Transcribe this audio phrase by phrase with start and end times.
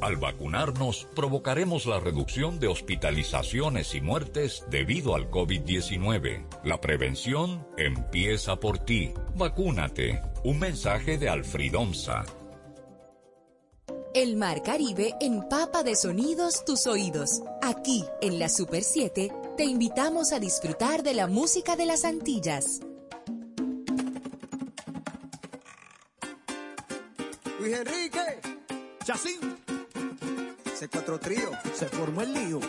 [0.00, 6.46] Al vacunarnos, provocaremos la reducción de hospitalizaciones y muertes debido al COVID-19.
[6.64, 9.14] La prevención empieza por ti.
[9.34, 10.20] Vacúnate.
[10.44, 12.24] Un mensaje de Alfridomsa.
[14.14, 17.42] El Mar Caribe empapa de sonidos tus oídos.
[17.62, 22.80] Aquí, en la Super 7, te invitamos a disfrutar de la música de las Antillas.
[27.58, 28.40] Luis Enrique,
[29.04, 29.65] Chacín,
[30.88, 32.60] C4 Trío, se formó el lío.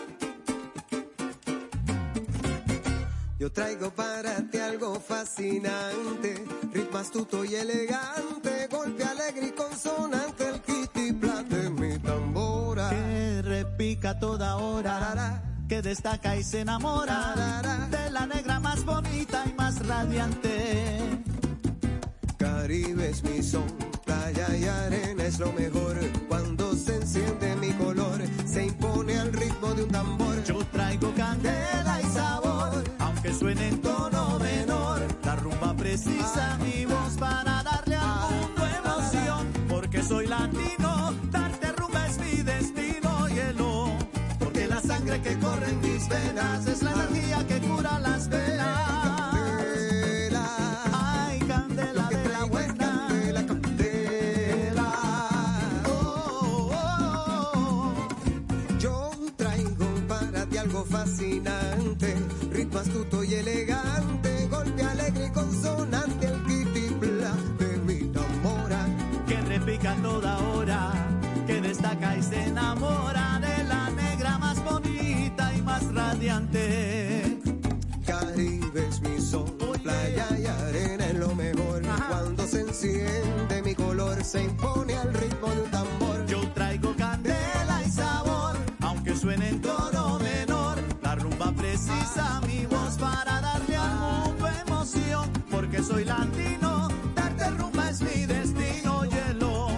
[3.38, 10.62] Yo traigo para ti algo fascinante, ritmo astuto y elegante, golpe alegre y consonante, el
[10.62, 12.90] kitty de mi tambora.
[12.90, 19.54] Que repica toda hora, que destaca y se enamora de la negra más bonita y
[19.54, 21.22] más radiante.
[22.38, 23.68] Caribe es mi son,
[24.34, 25.96] playa y arena es lo mejor.
[26.28, 30.44] Cuando se enciende mi color, se impone al ritmo de un tambor.
[30.44, 35.02] Yo traigo candela y sabor, aunque suene en tono menor.
[35.24, 42.08] La rumba precisa mi voz para darle al mundo emoción, porque soy latino, darte rumba
[42.08, 43.92] es mi destino, hielo.
[44.40, 47.60] Porque la sangre que corre en mis venas es la energía que
[61.08, 62.16] fascinante,
[62.52, 66.88] ritmo astuto y elegante, golpe alegre y consonante, el kitty
[67.60, 68.86] de mi tambora.
[69.28, 70.92] que repica toda hora,
[71.46, 77.40] que destaca y se enamora de la negra más bonita y más radiante.
[78.06, 81.82] Caribe es mi sol, playa y arena es lo mejor.
[82.10, 84.97] Cuando se enciende mi color, se impone
[92.18, 98.26] precisa mi voz para darle al mundo emoción, porque soy latino, darte rumba es mi
[98.26, 99.70] destino, hielo.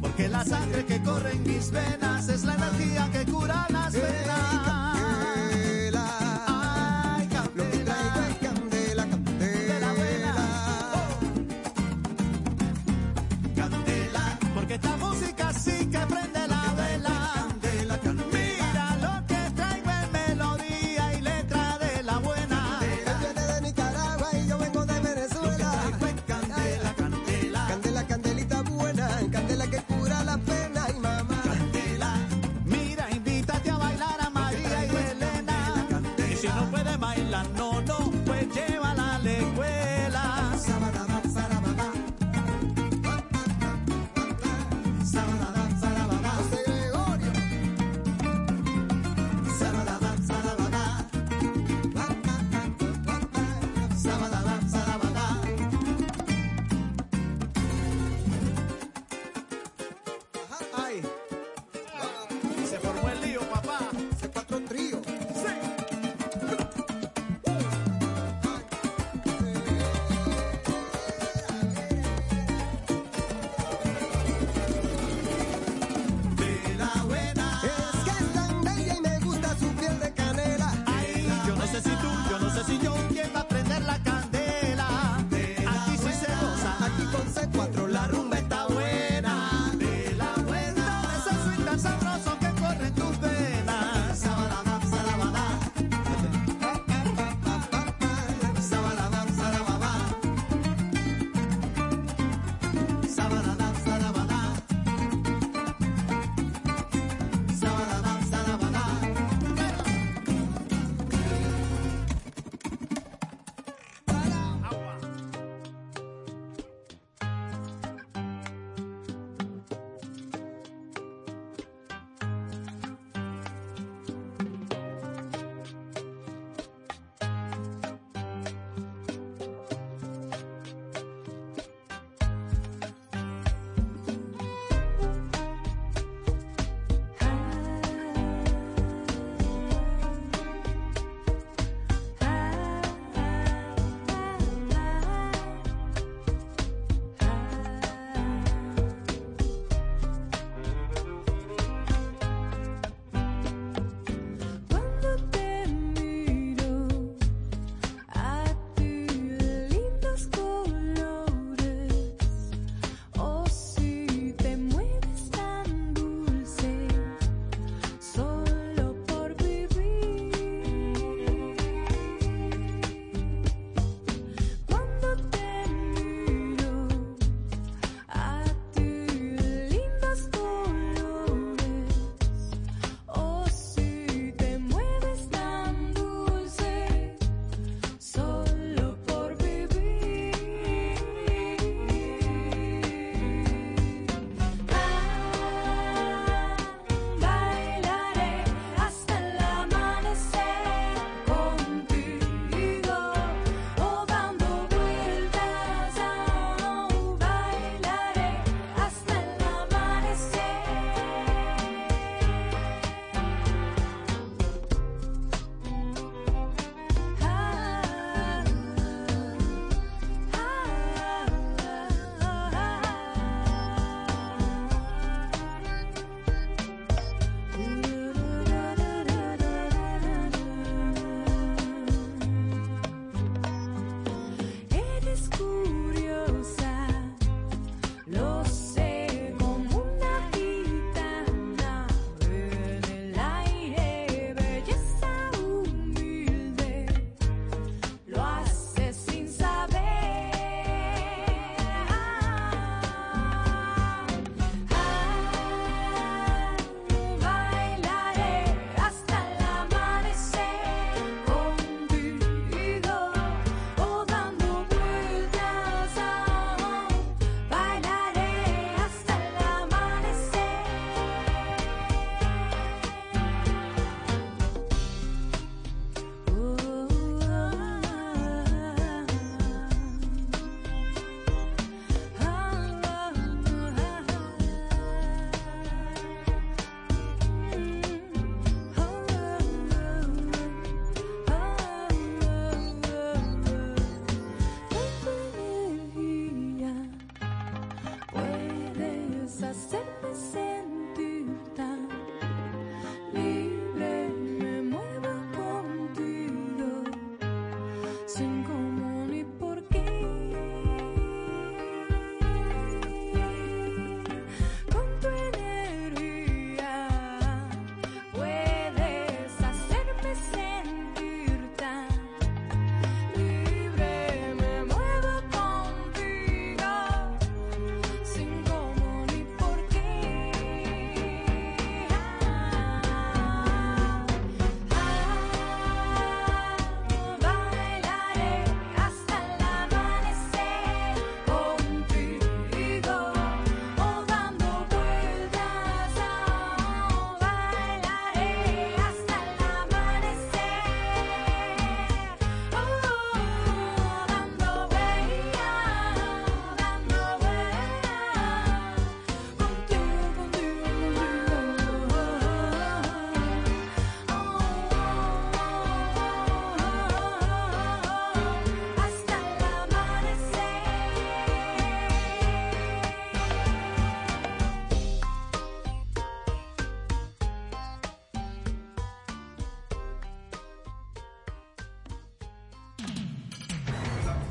[0.00, 4.87] Porque la sangre que corre en mis venas es la energía que cura las venas.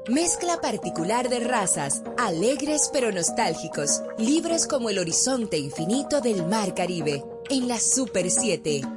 [0.09, 7.23] Mezcla particular de razas, alegres pero nostálgicos, libros como El horizonte infinito del Mar Caribe,
[7.51, 8.96] en la Super 7.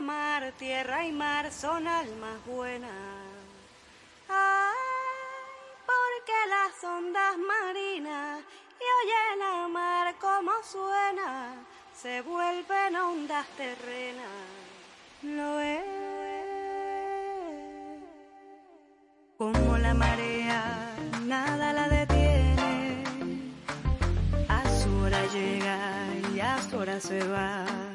[0.00, 2.90] Mar, tierra y mar son almas buenas.
[4.28, 4.74] Ay,
[5.86, 8.40] porque las ondas marinas
[8.78, 11.54] y oye la mar como suena,
[11.94, 14.26] se vuelven ondas terrenas.
[15.22, 15.82] Lo es
[19.36, 23.54] como la marea, nada la detiene.
[24.48, 25.78] A su hora llega
[26.34, 27.87] y a su hora se va.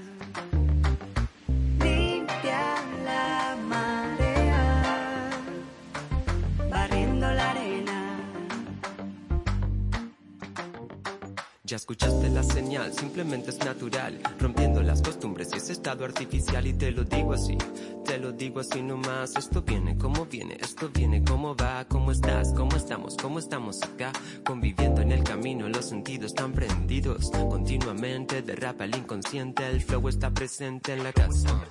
[11.65, 16.67] Ya escuchaste la señal, simplemente es natural, rompiendo las costumbres y ese estado artificial.
[16.67, 17.57] Y te lo digo así,
[18.03, 22.51] te lo digo así nomás, esto viene como viene, esto viene como va, cómo estás,
[22.51, 24.11] cómo estamos, cómo estamos acá,
[24.43, 30.31] conviviendo en el camino, los sentidos están prendidos, continuamente derrapa el inconsciente, el flow está
[30.31, 31.63] presente en la casa.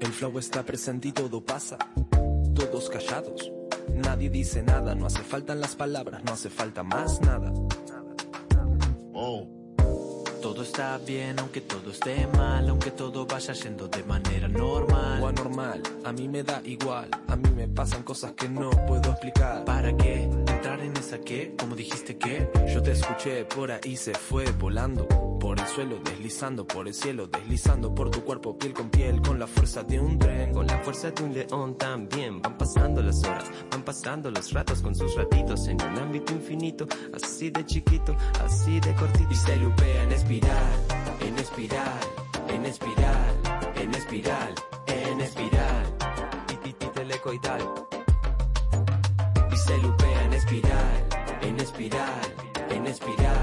[0.00, 1.78] El flow está presente y todo pasa,
[2.54, 3.50] todos callados,
[3.94, 7.50] nadie dice nada, no hace falta las palabras, no hace falta más nada.
[9.18, 9.55] Oh.
[10.56, 15.22] Todo está bien, aunque todo esté mal, aunque todo vaya yendo de manera normal.
[15.22, 19.10] O anormal, a mí me da igual, a mí me pasan cosas que no puedo
[19.10, 19.66] explicar.
[19.66, 20.22] ¿Para qué?
[20.22, 21.54] ¿Entrar en esa qué?
[21.58, 22.50] ¿Cómo dijiste qué?
[22.72, 25.06] Yo te escuché, por ahí se fue volando,
[25.38, 29.38] por el suelo deslizando, por el cielo deslizando, por tu cuerpo piel con piel, con
[29.38, 30.54] la fuerza de un tren.
[30.54, 34.80] Con la fuerza de un león también van pasando las horas, van pasando los ratos
[34.80, 39.30] con sus ratitos en un ámbito infinito, así de chiquito, así de cortito.
[39.30, 40.12] Y se lupea en
[40.46, 40.78] espiral,
[41.26, 42.00] en espiral,
[42.48, 43.36] en espiral,
[43.76, 44.54] en espiral,
[44.86, 45.86] en espiral,
[46.50, 47.62] y, y, y telecoidal.
[49.50, 51.04] Y se lupea en espiral,
[51.42, 52.34] en espiral,
[52.70, 53.35] en espiral,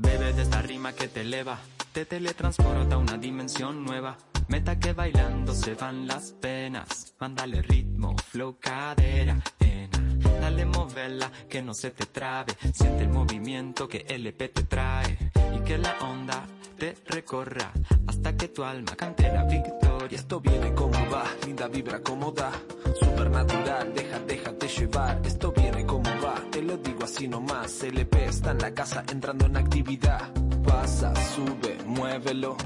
[0.00, 1.58] Bebe de esta rima que te eleva,
[1.92, 4.16] te teletransporta a una dimensión nueva.
[4.48, 7.14] Meta que bailando se van las penas.
[7.20, 9.98] Mándale ritmo, flow, cadera, nena.
[10.40, 12.56] Dale moverla, que no se te trabe.
[12.72, 15.18] Siente el movimiento que LP te trae.
[15.54, 16.46] Y que la onda
[16.78, 17.70] te recorra
[18.06, 19.89] hasta que tu alma cante la victoria.
[20.10, 22.50] Esto viene como va, linda vibra como da,
[22.98, 25.20] supernatural, deja, déjate llevar.
[25.24, 27.82] Esto viene como va, te lo digo así nomás.
[27.84, 30.32] LP está en la casa entrando en actividad.
[30.66, 32.56] Pasa, sube, muévelo,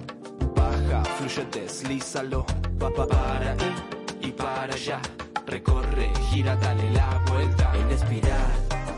[0.57, 2.47] baja, fluye, deslízalo.
[2.79, 3.75] Pa, para ahí
[4.23, 5.01] y para allá.
[5.47, 7.73] Recorre, gira, dale la vuelta.
[7.77, 8.53] En espiral,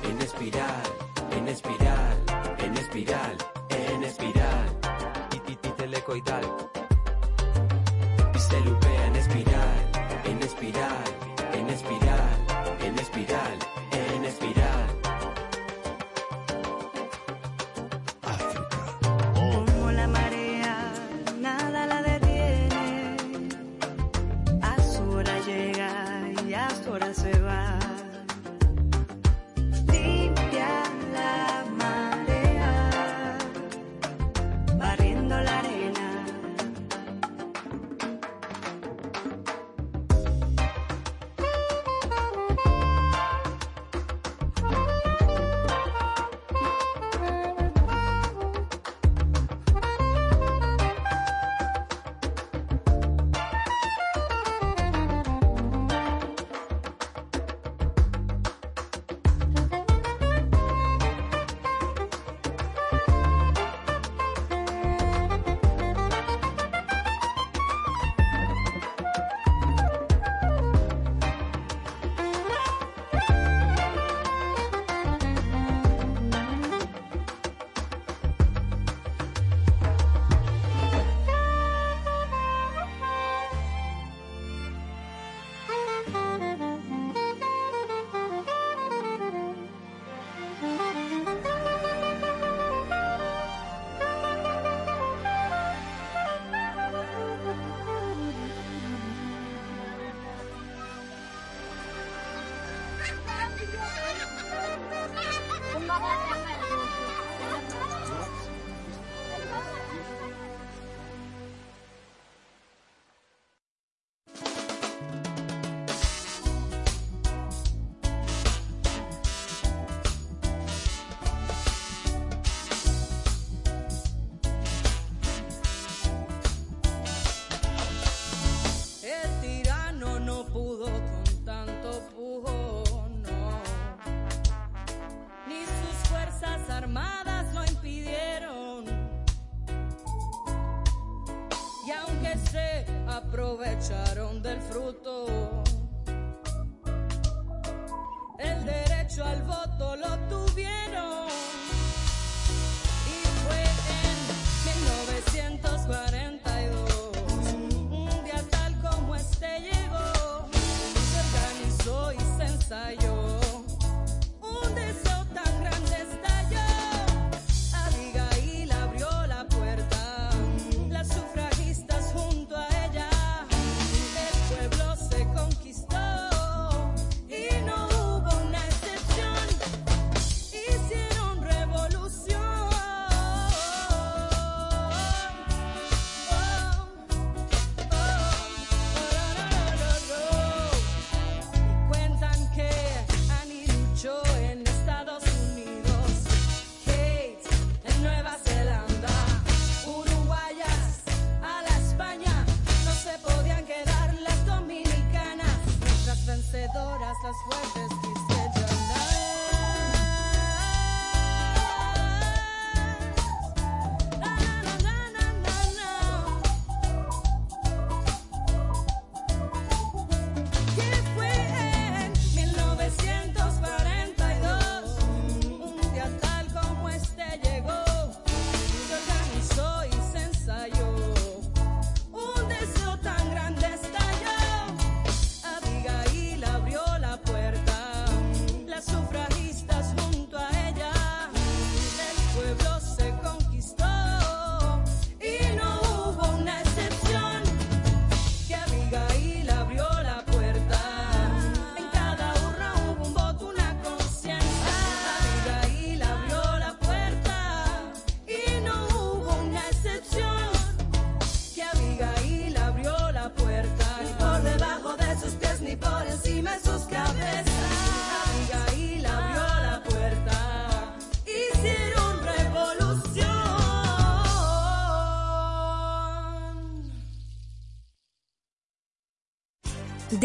[0.08, 0.82] en espiral,
[1.36, 2.16] en espiral,
[2.58, 3.36] en espiral,
[3.70, 4.68] en espiral,
[5.32, 6.75] y, y, y telecoidal.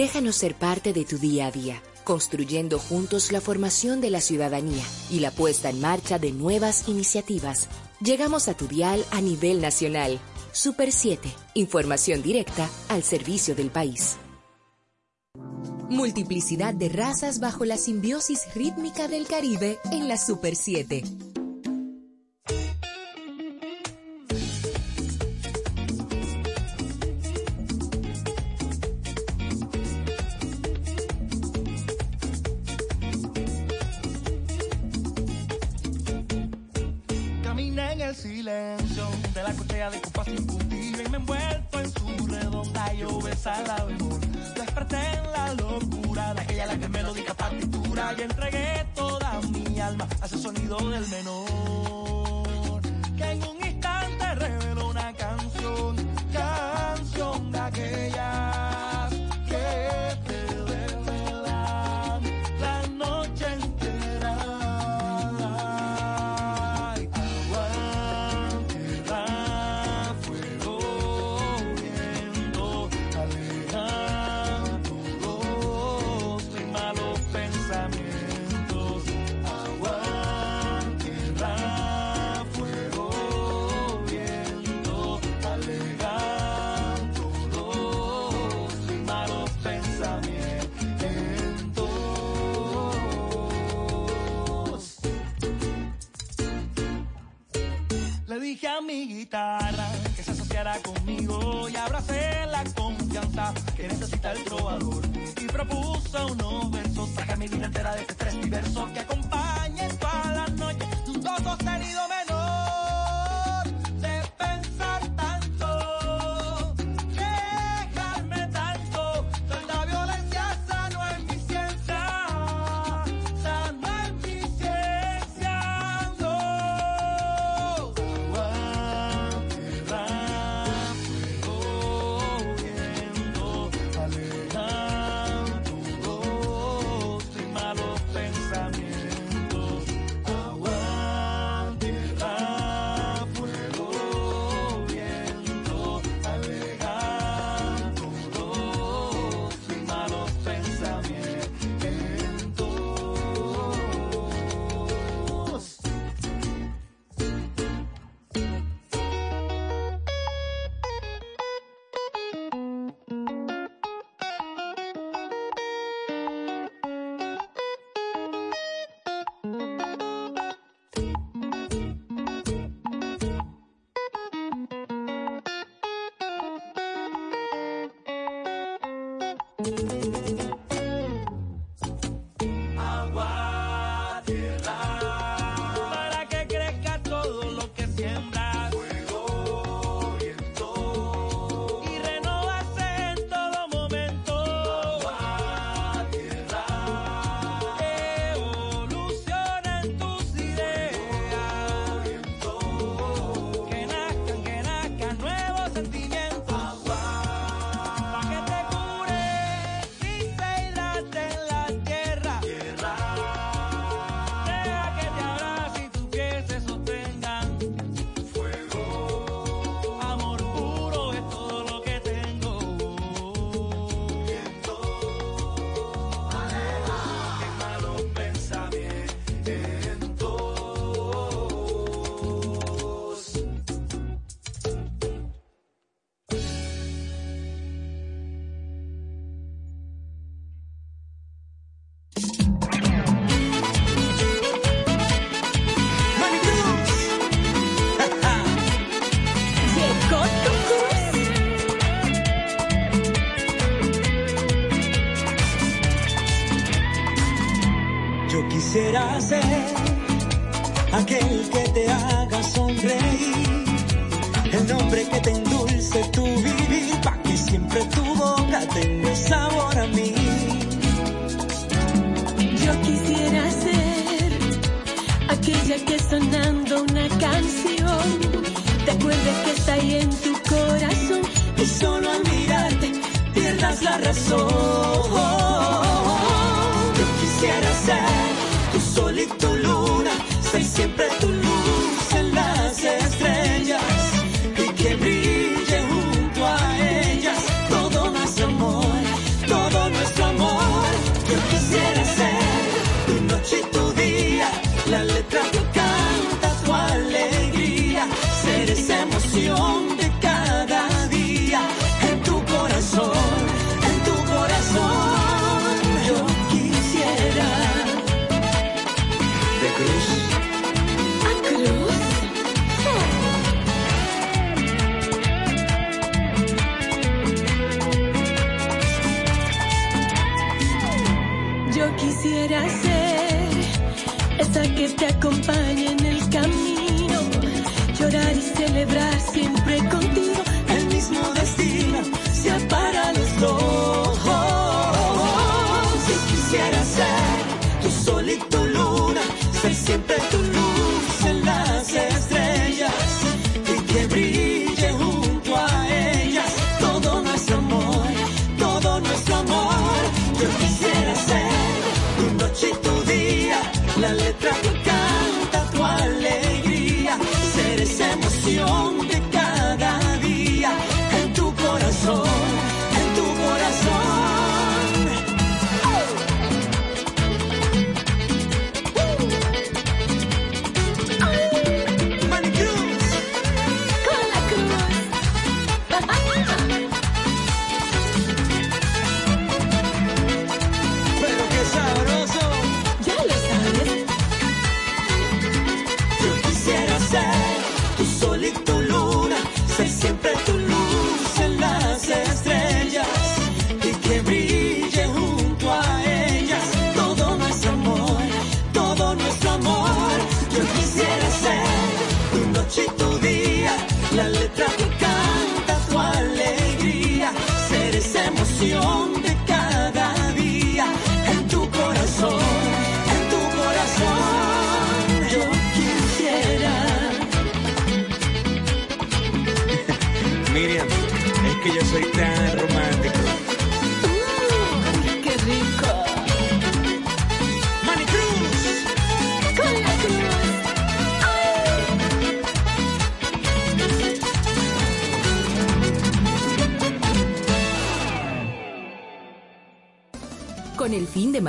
[0.01, 4.83] Déjanos ser parte de tu día a día, construyendo juntos la formación de la ciudadanía
[5.11, 7.67] y la puesta en marcha de nuevas iniciativas.
[7.99, 10.17] Llegamos a tu dial a nivel nacional.
[10.53, 14.17] Super 7, información directa al servicio del país.
[15.87, 21.30] Multiplicidad de razas bajo la simbiosis rítmica del Caribe en la Super 7.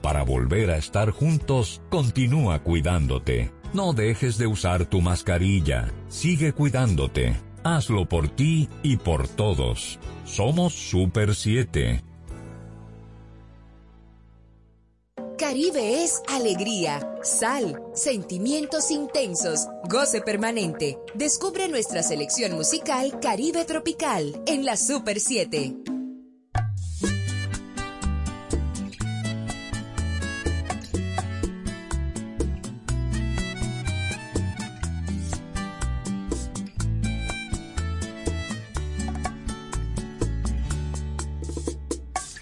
[0.02, 3.52] Para volver a estar juntos, continúa cuidándote.
[3.74, 5.92] No dejes de usar tu mascarilla.
[6.08, 7.36] Sigue cuidándote.
[7.64, 10.00] Hazlo por ti y por todos.
[10.26, 12.02] Somos Super 7.
[15.42, 21.00] Caribe es alegría, sal, sentimientos intensos, goce permanente.
[21.16, 25.78] Descubre nuestra selección musical Caribe Tropical en la Super 7.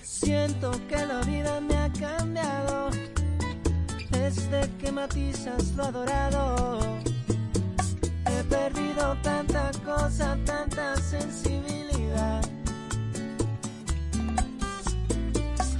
[0.03, 1.38] Siento que la vida
[4.79, 6.79] que matizas lo adorado.
[8.25, 12.41] He perdido tanta cosa, tanta sensibilidad.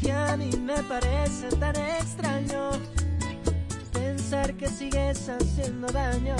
[0.01, 2.71] Que a mí me parece tan extraño
[3.93, 6.35] pensar que sigues haciendo daño.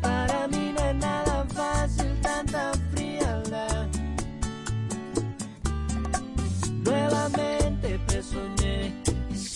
[0.00, 3.88] Para mí no es nada fácil tanta frialdad.
[6.84, 9.03] Nuevamente te soñé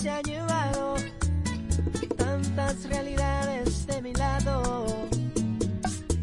[0.00, 0.94] Se ha llevado
[2.16, 4.86] tantas realidades de mi lado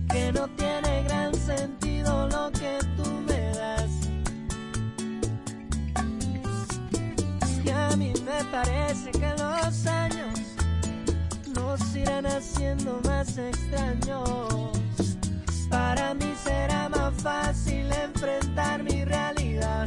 [0.10, 3.92] que no tiene gran sentido lo que tú me das.
[7.64, 10.40] Y a mí me parece que los años
[11.54, 14.80] nos irán haciendo más extraños.
[15.70, 19.86] Para mí será más fácil enfrentar mi realidad.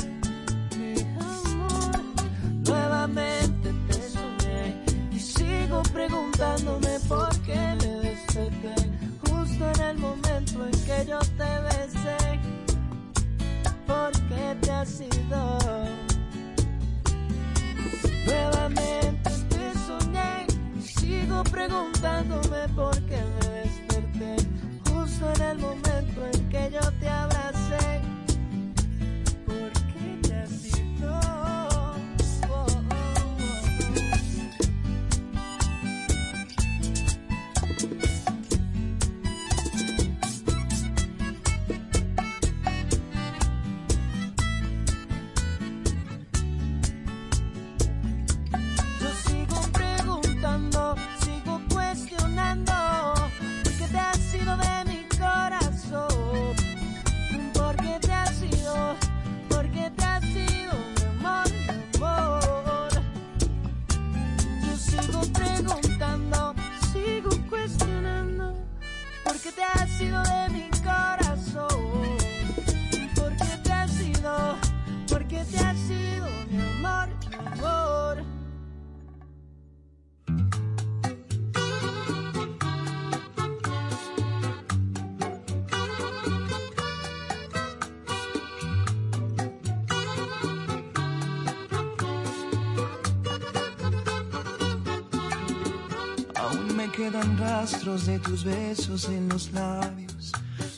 [97.61, 100.33] Rastros de tus besos en los labios,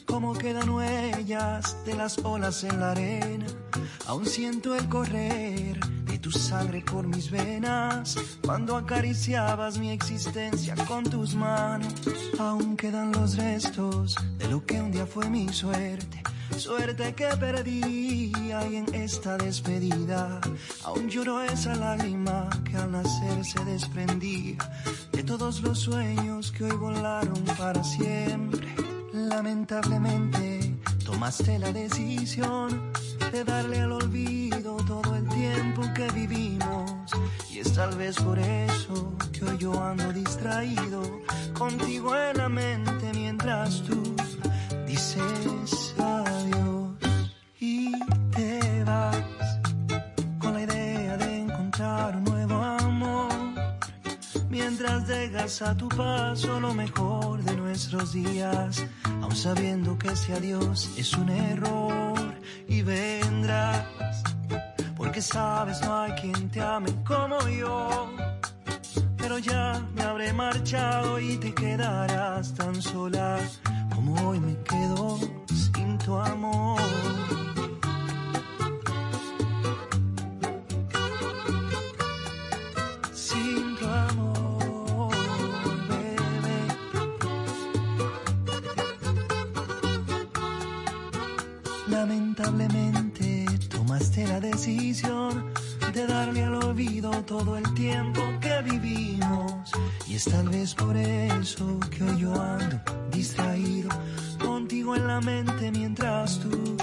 [0.04, 3.46] como quedan huellas de las olas en la arena.
[4.08, 11.04] Aún siento el correr de tu sangre por mis venas, cuando acariciabas mi existencia con
[11.04, 11.94] tus manos.
[12.40, 16.20] Aún quedan los restos de lo que un día fue mi suerte.
[16.56, 20.40] Suerte que perdí y en esta despedida
[20.84, 24.56] aún lloro esa lágrima que al nacer se desprendía
[25.11, 28.68] de todos los sueños que hoy volaron para siempre.
[29.14, 30.74] Lamentablemente
[31.06, 32.92] tomaste la decisión
[33.32, 37.10] de darle al olvido todo el tiempo que vivimos
[37.50, 41.00] y es tal vez por eso que hoy yo ando distraído
[41.58, 44.14] contigo en la mente mientras tú
[44.86, 46.71] dices adiós
[55.42, 58.86] a tu paso lo mejor de nuestros días
[59.22, 62.32] aun sabiendo que ese adiós es un error
[62.68, 64.22] y vendrás
[64.96, 68.08] porque sabes no hay quien te ame como yo
[69.16, 73.40] pero ya me habré marchado y te quedarás tan sola
[73.92, 75.18] como hoy me quedo
[75.74, 77.31] sin tu amor.
[92.02, 95.52] Lamentablemente tomaste la decisión
[95.94, 99.70] de darle al olvido todo el tiempo que vivimos.
[100.08, 102.80] Y es tal vez por eso que hoy yo ando
[103.12, 103.88] distraído
[104.44, 106.76] contigo en la mente mientras tú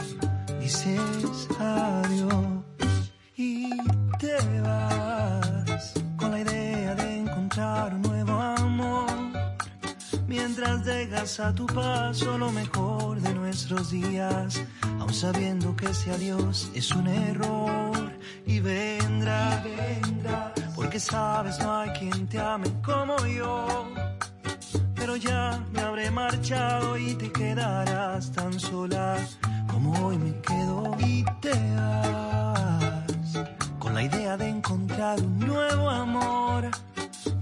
[0.62, 2.64] dices adiós
[3.36, 3.70] y
[4.20, 9.19] te vas con la idea de encontrar un nuevo amor.
[10.30, 14.62] Mientras dejas a tu paso lo mejor de nuestros días,
[15.00, 18.12] aun sabiendo que ese adiós es un error
[18.46, 23.88] y vendrá, vendrá, porque sabes no hay quien te ame como yo.
[24.94, 29.18] Pero ya me habré marchado y te quedarás tan sola
[29.72, 33.48] como hoy me quedo y te vas
[33.80, 36.70] con la idea de encontrar un nuevo amor.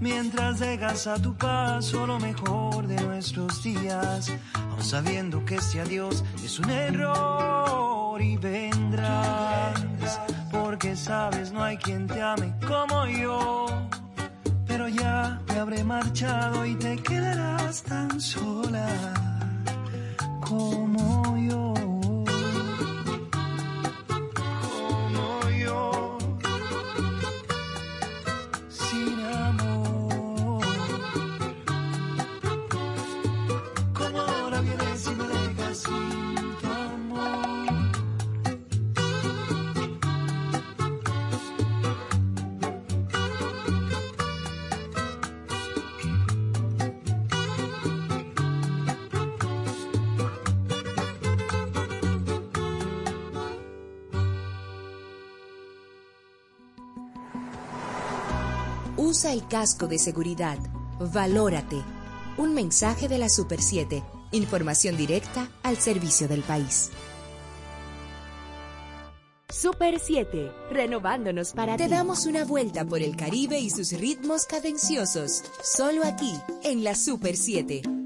[0.00, 6.24] Mientras dejas a tu paso lo mejor de nuestros días, aun sabiendo que ese adiós
[6.44, 10.20] es un error y vendrás,
[10.52, 13.66] porque sabes no hay quien te ame como yo.
[14.66, 18.86] Pero ya me habré marchado y te quedarás tan sola.
[20.46, 21.97] Como yo.
[59.38, 60.58] el casco de seguridad.
[60.98, 61.80] Valórate.
[62.38, 64.02] Un mensaje de la Super 7.
[64.32, 66.90] Información directa al servicio del país.
[69.48, 71.90] Super 7, renovándonos para Te ti.
[71.90, 76.94] Te damos una vuelta por el Caribe y sus ritmos cadenciosos, solo aquí, en la
[76.94, 77.97] Super 7.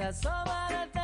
[0.00, 0.99] Se asoma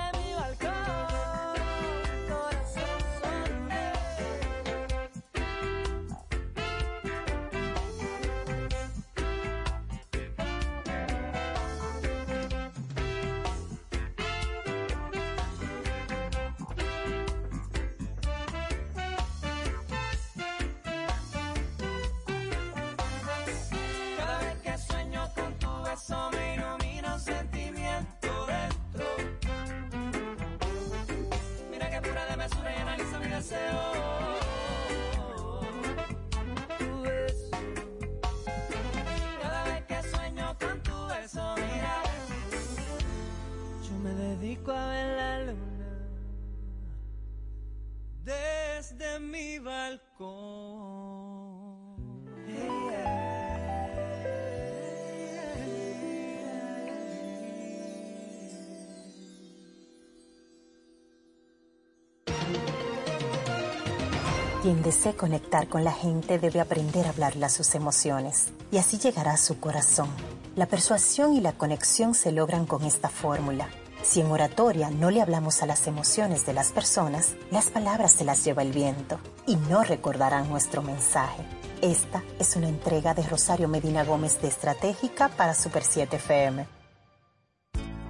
[64.66, 69.34] Quien desee conectar con la gente debe aprender a hablarle sus emociones y así llegará
[69.34, 70.08] a su corazón.
[70.56, 73.68] La persuasión y la conexión se logran con esta fórmula.
[74.02, 78.24] Si en oratoria no le hablamos a las emociones de las personas, las palabras se
[78.24, 81.44] las lleva el viento y no recordarán nuestro mensaje.
[81.80, 86.66] Esta es una entrega de Rosario Medina Gómez de Estratégica para Super 7 FM.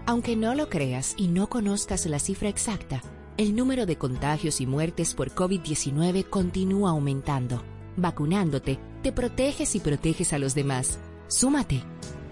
[0.07, 3.03] Aunque no lo creas y no conozcas la cifra exacta,
[3.37, 7.63] el número de contagios y muertes por COVID-19 continúa aumentando.
[7.97, 10.99] Vacunándote, te proteges y proteges a los demás.
[11.29, 11.83] Súmate.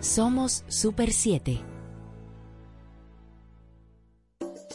[0.01, 1.61] Somos Super 7.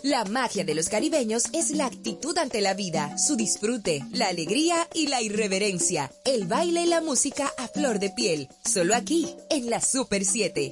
[0.01, 4.87] La magia de los caribeños es la actitud ante la vida, su disfrute, la alegría
[4.93, 9.69] y la irreverencia, el baile y la música a flor de piel, solo aquí, en
[9.69, 10.71] la Super 7.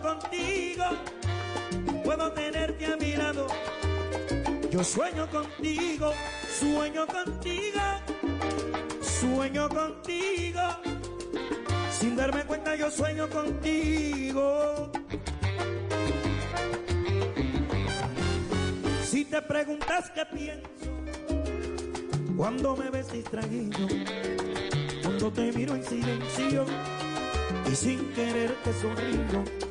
[0.00, 0.84] contigo,
[2.04, 3.46] puedo tenerte a mi lado.
[4.70, 6.12] Yo sueño contigo,
[6.58, 7.80] sueño contigo,
[9.00, 10.60] sueño contigo.
[11.90, 14.90] Sin darme cuenta yo sueño contigo.
[19.04, 20.68] Si te preguntas qué pienso
[22.36, 23.86] cuando me ves distraído,
[25.02, 26.64] cuando te miro en silencio
[27.70, 29.69] y sin querer te sonrío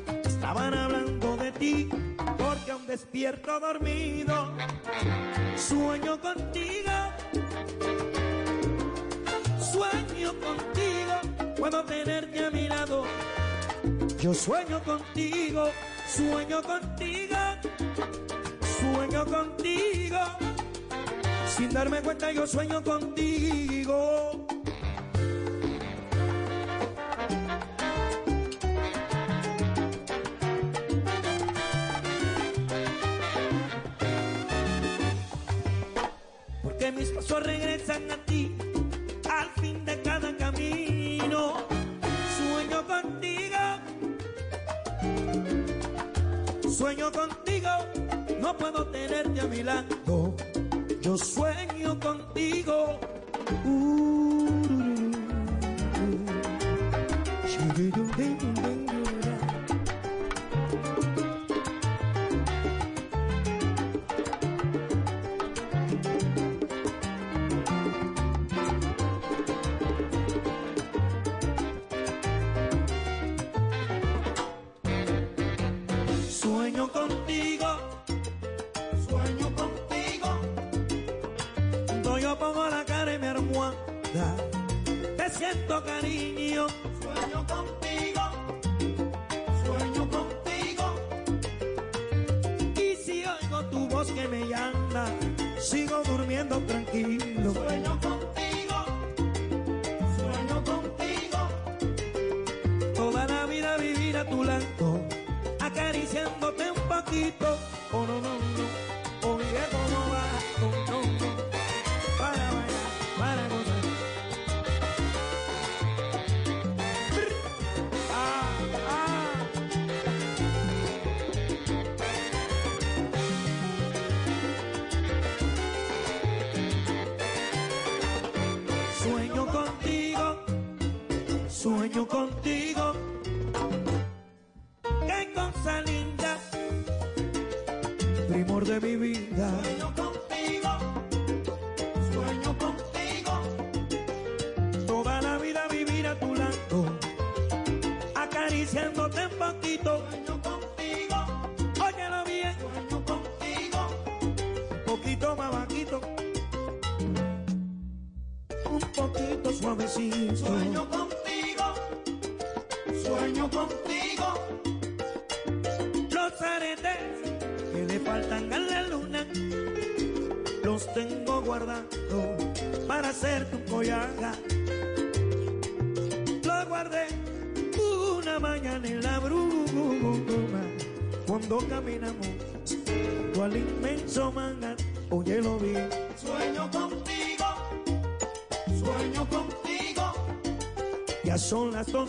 [0.50, 1.88] Estaban hablando de ti
[2.36, 4.52] porque aún despierto dormido
[5.56, 6.90] sueño contigo.
[9.60, 13.04] Sueño contigo, puedo tenerte a mi lado.
[14.18, 15.70] Yo sueño contigo,
[16.08, 17.36] sueño contigo,
[18.80, 20.18] sueño contigo.
[21.46, 24.39] Sin darme cuenta yo sueño contigo.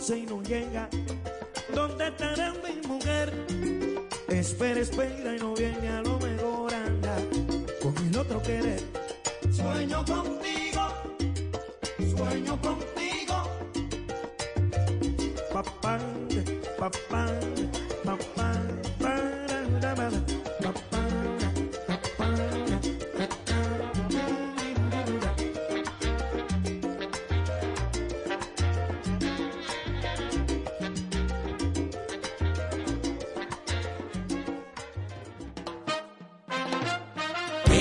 [0.02, 1.01] se nos llega.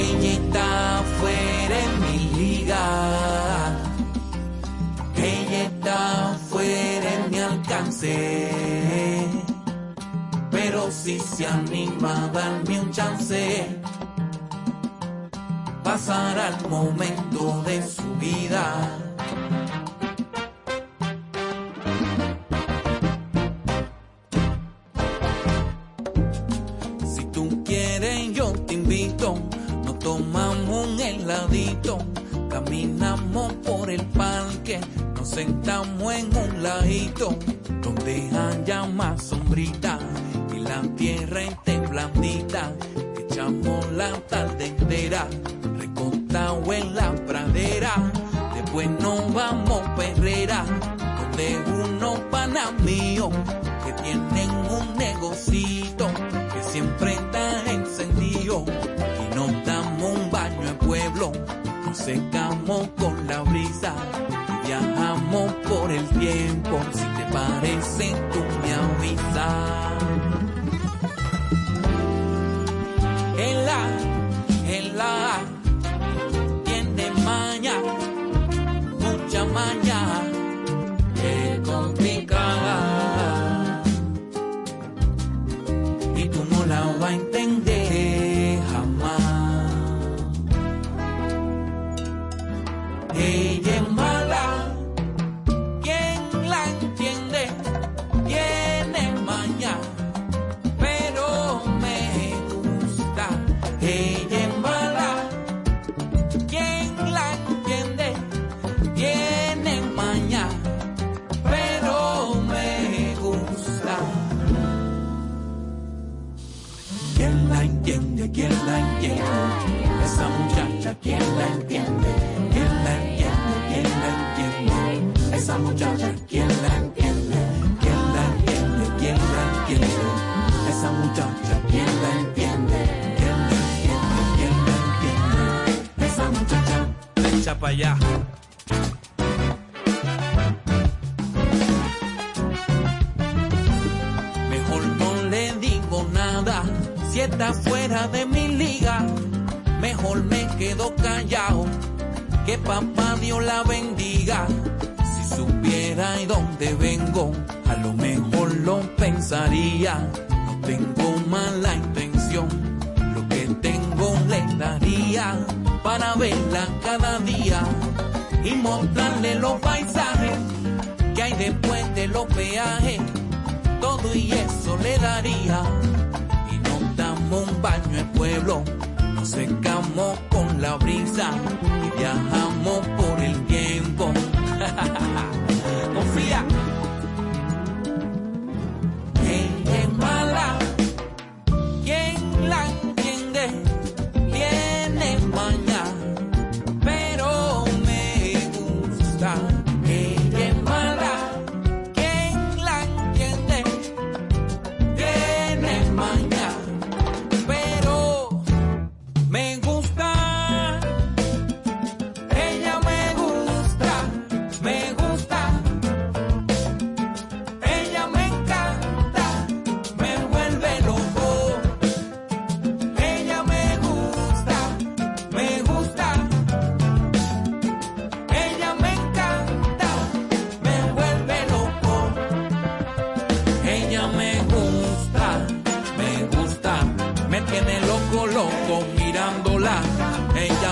[0.03, 2.83] Ella está fuera en mi liga.
[5.15, 8.49] Ella está fuera en mi alcance.
[10.49, 13.67] Pero si se anima a darme un chance,
[15.83, 19.10] pasará el momento de su vida.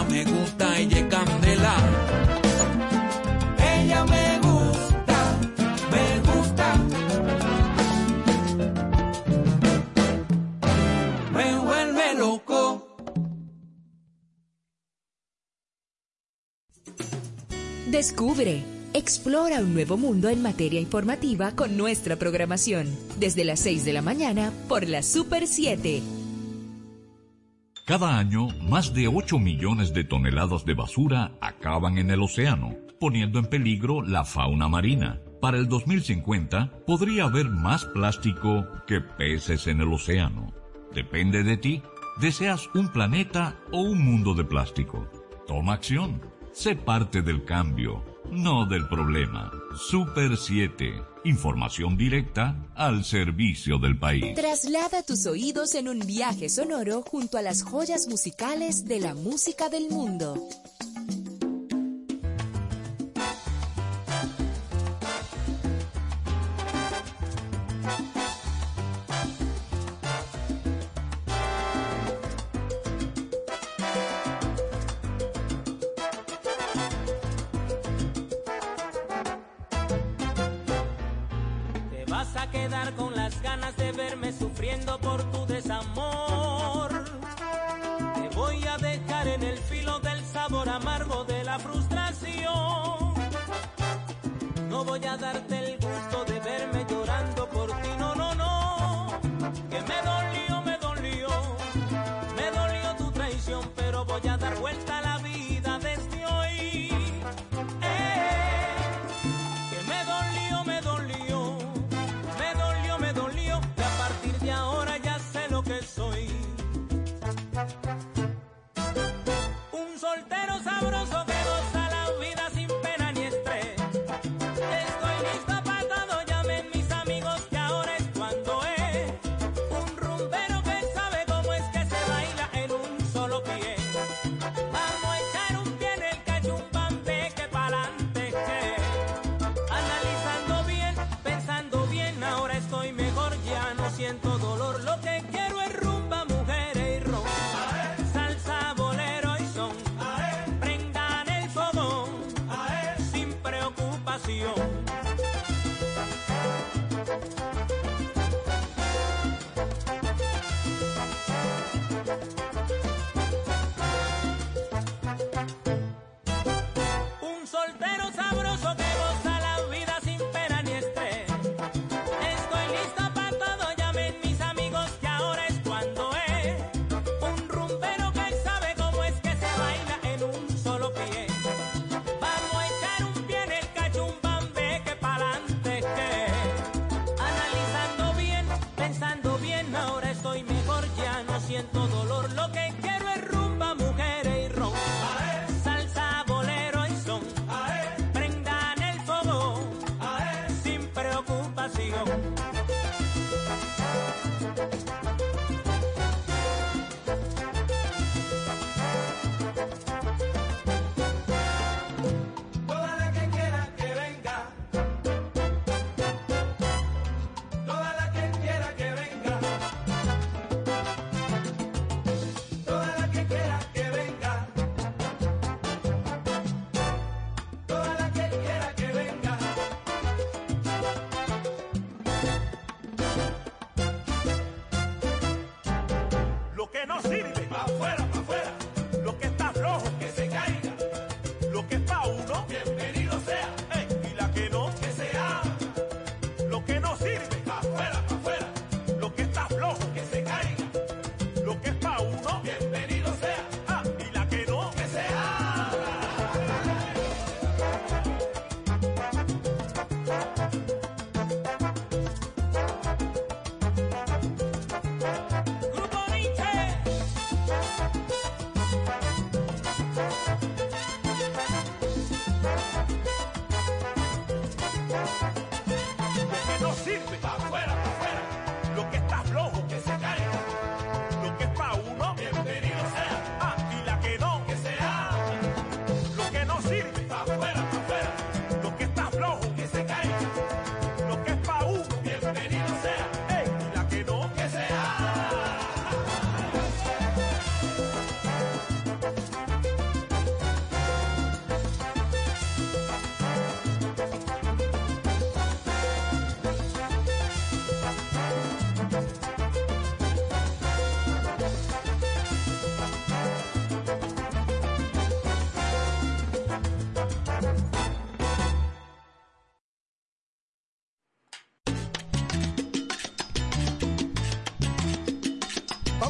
[0.09, 1.75] me gusta, ella es candela.
[3.75, 5.39] Ella me gusta,
[5.91, 6.75] me gusta.
[11.31, 12.97] Me vuelve loco.
[17.87, 18.63] Descubre.
[18.91, 22.87] Explora un nuevo mundo en materia informativa con nuestra programación,
[23.19, 26.18] desde las 6 de la mañana por la Super 7
[27.89, 33.39] cada año, más de 8 millones de toneladas de basura acaban en el océano, poniendo
[33.39, 35.19] en peligro la fauna marina.
[35.41, 40.53] Para el 2050, podría haber más plástico que peces en el océano.
[40.93, 41.81] Depende de ti.
[42.21, 45.09] ¿Deseas un planeta o un mundo de plástico?
[45.47, 46.21] Toma acción.
[46.51, 49.49] Sé parte del cambio, no del problema.
[49.73, 50.93] Super 7.
[51.25, 54.33] Información directa al servicio del país.
[54.35, 59.67] Traslada tus oídos en un viaje sonoro junto a las joyas musicales de la música
[59.67, 60.35] del mundo.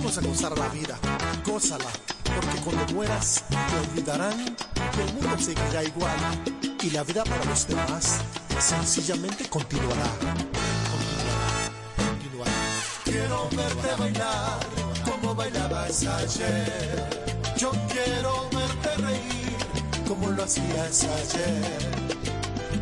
[0.10, 0.98] Vamos a gozar la vida,
[1.46, 1.86] gózala,
[2.24, 6.18] porque cuando mueras te olvidarán que el mundo seguirá igual
[6.82, 8.18] y la vida para los demás
[8.58, 10.10] sencillamente continuará.
[11.96, 12.52] Continuará.
[13.04, 14.60] Quiero verte bailar
[15.06, 17.36] como bailabas ayer.
[17.56, 21.92] Yo quiero verte reír como lo hacías ayer.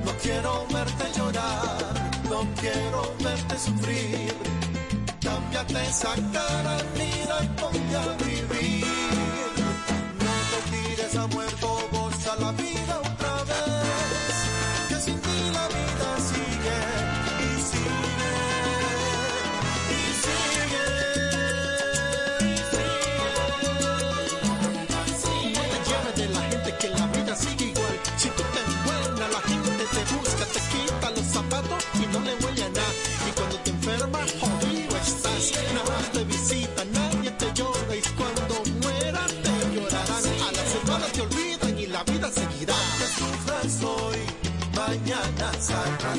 [0.05, 1.77] No quiero verte llorar,
[2.29, 4.36] no quiero verte sufrir
[5.67, 7.39] te sacaran ni la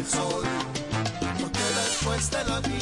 [0.08, 0.44] sol,
[1.38, 2.77] porque después de la vida.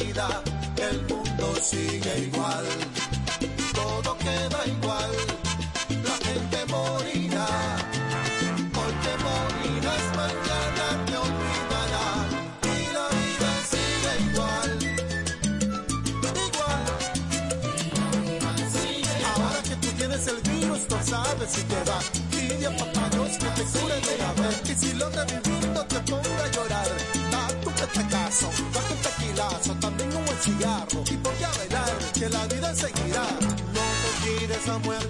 [34.77, 35.06] somewhere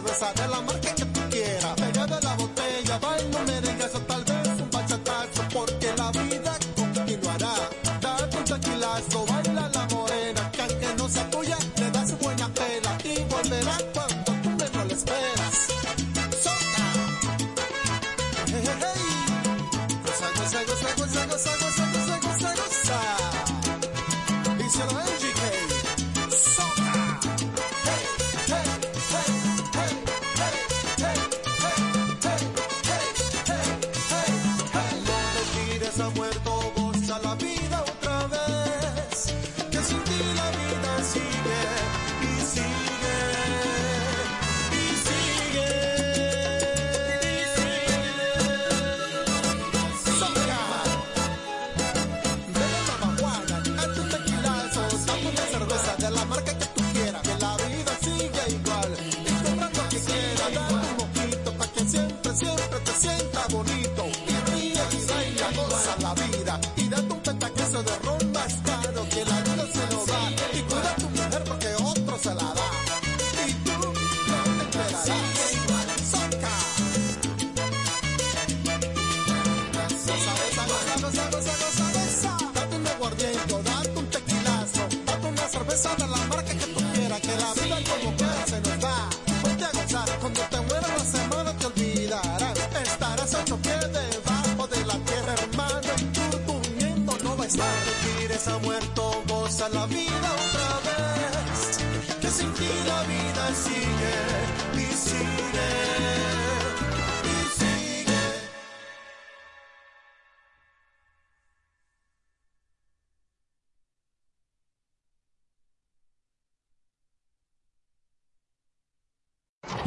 [0.00, 0.69] cerveza de la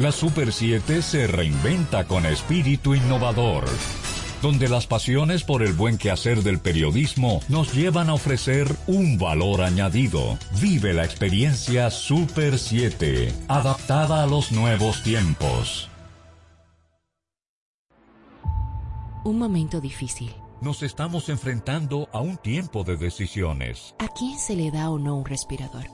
[0.04, 3.64] La Super 7 se reinventa con espíritu innovador,
[4.42, 9.62] donde las pasiones por el buen quehacer del periodismo nos llevan a ofrecer un valor
[9.62, 10.36] añadido.
[10.60, 15.88] Vive la experiencia Super 7, adaptada a los nuevos tiempos.
[19.24, 20.34] Un momento difícil.
[20.60, 23.94] Nos estamos enfrentando a un tiempo de decisiones.
[24.00, 25.86] ¿A quién se le da o no un respirador?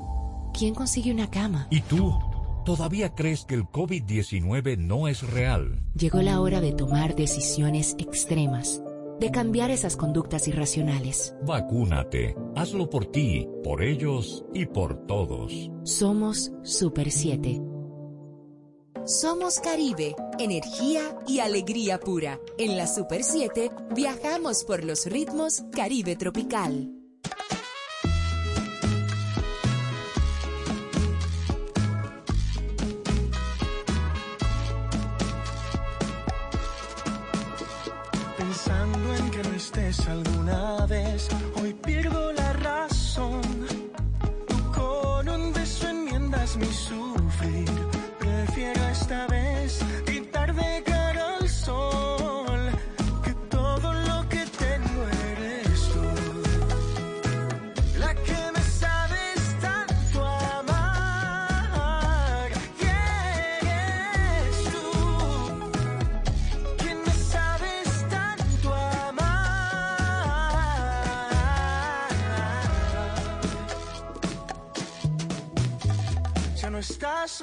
[0.53, 1.69] ¿Quién consigue una cama?
[1.71, 2.19] ¿Y tú?
[2.65, 5.83] ¿Todavía crees que el COVID-19 no es real?
[5.95, 8.83] Llegó la hora de tomar decisiones extremas,
[9.19, 11.35] de cambiar esas conductas irracionales.
[11.47, 12.37] Vacúnate.
[12.55, 15.71] Hazlo por ti, por ellos y por todos.
[15.85, 17.63] Somos Super 7.
[19.07, 22.39] Somos Caribe, energía y alegría pura.
[22.59, 27.00] En la Super 7 viajamos por los ritmos Caribe tropical.
[40.09, 41.29] Alguna vez,
[41.61, 43.50] hoy pierdo la razón.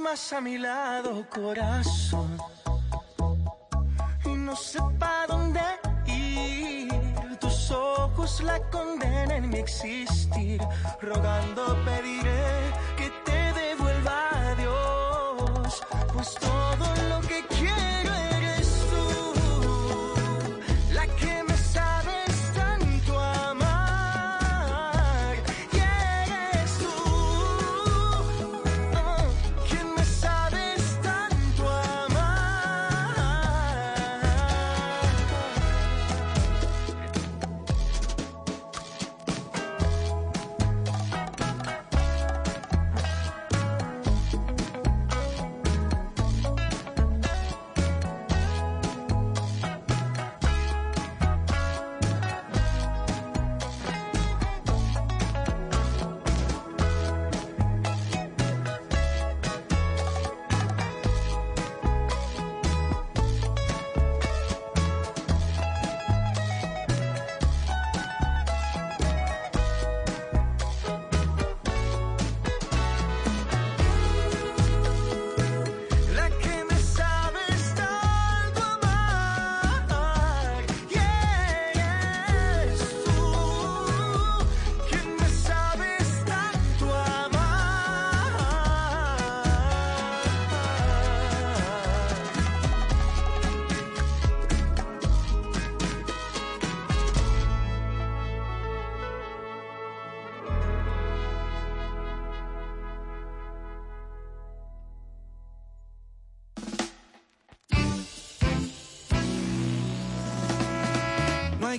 [0.10, 2.38] Más a mi lado, corazón.
[4.24, 5.60] Y no sé para dónde
[6.06, 7.38] ir.
[7.40, 10.62] Tus ojos la condenan en mi existir.
[11.02, 11.77] Rogando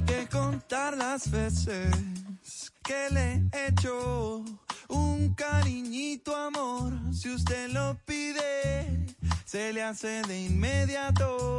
[0.09, 1.91] que contar las veces
[2.83, 4.43] que le he hecho
[4.89, 6.95] un cariñito amor.
[7.13, 9.07] Si usted lo pide,
[9.45, 11.58] se le hace de inmediato.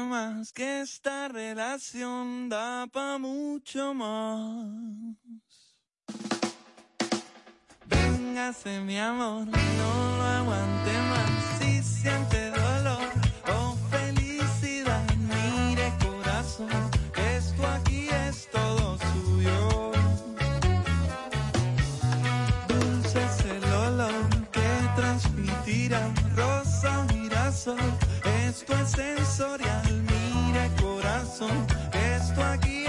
[0.00, 5.16] Más, que esta relación da pa' mucho más.
[7.86, 13.08] Véngase mi amor, no lo aguante más, si siente dolor
[13.54, 16.70] o felicidad, mire corazón,
[17.36, 19.92] esto aquí es todo suyo.
[22.68, 26.02] Dulce es el olor que transmitirá
[26.36, 27.91] rosa o girasol.
[28.62, 32.81] Esto es sensorial, mire corazón, esto aquí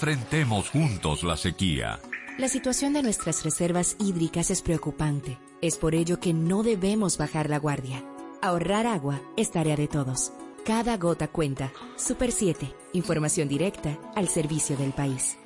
[0.00, 2.00] Enfrentemos juntos la sequía.
[2.38, 5.38] La situación de nuestras reservas hídricas es preocupante.
[5.60, 8.02] Es por ello que no debemos bajar la guardia.
[8.40, 10.32] Ahorrar agua es tarea de todos.
[10.64, 11.70] Cada gota cuenta.
[11.98, 12.74] Super 7.
[12.94, 15.36] Información directa al servicio del país.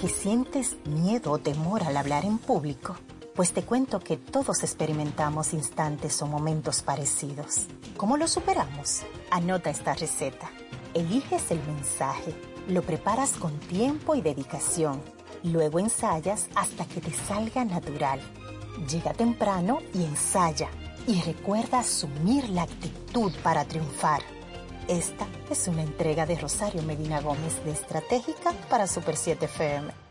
[0.00, 2.96] ¿Que sientes miedo o temor al hablar en público?
[3.34, 7.66] Pues te cuento que todos experimentamos instantes o momentos parecidos.
[7.98, 9.02] ¿Cómo lo superamos?
[9.30, 10.50] Anota esta receta.
[10.94, 12.34] Eliges el mensaje,
[12.66, 15.02] lo preparas con tiempo y dedicación.
[15.42, 18.20] Luego ensayas hasta que te salga natural.
[18.90, 20.68] Llega temprano y ensaya.
[21.06, 24.22] Y recuerda asumir la actitud para triunfar.
[24.88, 30.07] Esta es una entrega de Rosario Medina Gómez de Estratégica para Super 7 FM.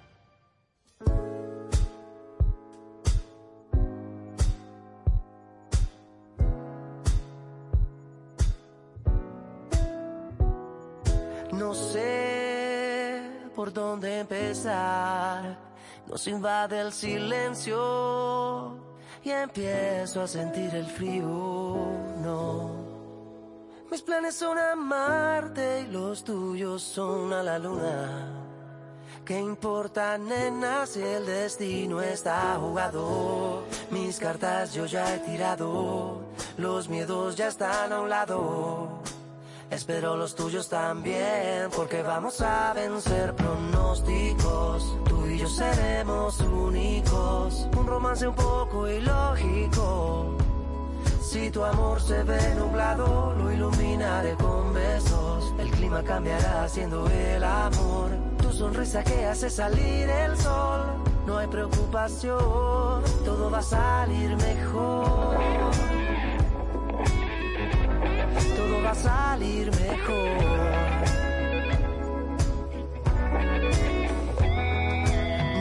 [13.58, 15.58] Por dónde empezar.
[16.06, 18.78] Nos invade el silencio
[19.24, 21.26] y empiezo a sentir el frío.
[22.22, 22.70] No.
[23.90, 28.44] Mis planes son amarte y los tuyos son a la luna.
[29.26, 33.64] ¿Qué importa, nena, si el destino está jugado?
[33.90, 36.22] Mis cartas yo ya he tirado,
[36.60, 39.02] los miedos ya están a un lado.
[39.70, 44.98] Espero los tuyos también, porque vamos a vencer pronósticos.
[45.06, 50.38] Tú y yo seremos únicos, un romance un poco ilógico.
[51.22, 55.54] Si tu amor se ve nublado, lo iluminaré con besos.
[55.60, 58.12] El clima cambiará haciendo el amor.
[58.42, 60.86] Tu sonrisa que hace salir el sol.
[61.26, 65.38] No hay preocupación, todo va a salir mejor.
[68.88, 70.38] Va a salir mejor.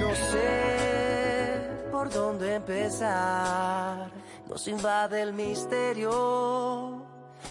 [0.00, 4.10] No sé por dónde empezar.
[4.48, 7.02] Nos invade el misterio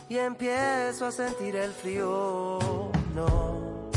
[0.07, 2.59] y empiezo a sentir el frío.
[3.13, 3.91] No.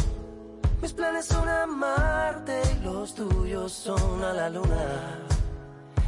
[0.82, 5.18] Mis planes son amarte y los tuyos son a la luna.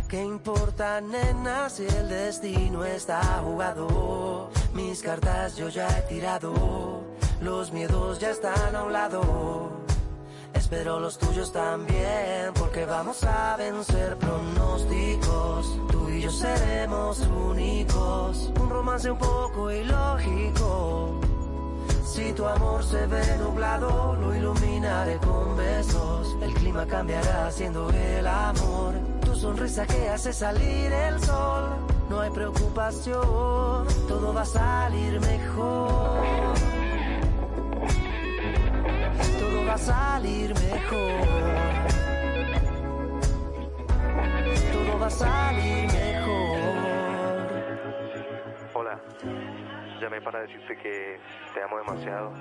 [0.09, 4.51] ¿Qué importa, nena, si el destino está jugado?
[4.74, 7.02] Mis cartas yo ya he tirado,
[7.40, 9.70] los miedos ya están a un lado.
[10.55, 15.78] Espero los tuyos también, porque vamos a vencer pronósticos.
[15.90, 21.20] Tú y yo seremos únicos, un romance un poco ilógico.
[22.05, 26.36] Si tu amor se ve nublado, lo iluminaré con besos.
[26.42, 28.94] El clima cambiará haciendo el amor.
[29.24, 31.99] Tu sonrisa que hace salir el sol.
[32.10, 36.54] No hay preocupación, todo va a salir mejor.
[39.38, 41.28] Todo va a salir mejor.
[44.72, 46.58] Todo va a salir mejor.
[48.74, 49.00] Hola,
[50.00, 51.20] llamé para decirte que
[51.54, 52.32] te amo demasiado.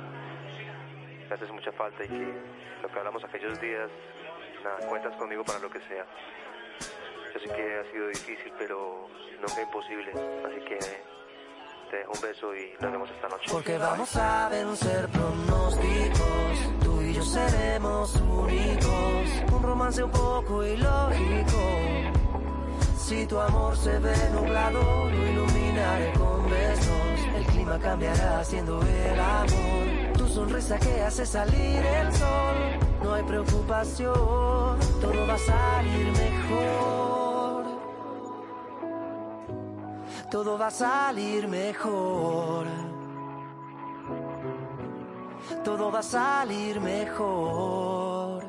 [1.29, 2.33] Me haces mucha falta y que
[2.81, 3.91] lo que hablamos aquellos días,
[4.63, 6.07] nada, cuentas conmigo para lo que sea.
[7.33, 9.07] Yo sé que ha sido difícil, pero
[9.39, 10.11] nunca imposible.
[10.11, 10.79] Así que
[11.89, 13.45] te dejo un beso y nos vemos esta noche.
[13.51, 16.83] Porque vamos a vencer pronósticos.
[16.83, 19.53] Tú y yo seremos únicos.
[19.53, 21.59] Un romance un poco ilógico.
[22.97, 27.35] Si tu amor se ve nublado, lo iluminaré con besos.
[27.35, 30.13] El clima cambiará haciendo el amor.
[30.17, 32.89] Tu sonrisa que hace salir el sol.
[33.03, 34.13] No hay preocupación,
[35.01, 37.18] todo va a salir mejor.
[40.29, 42.67] Todo va a salir mejor.
[45.63, 48.43] Todo va a salir mejor.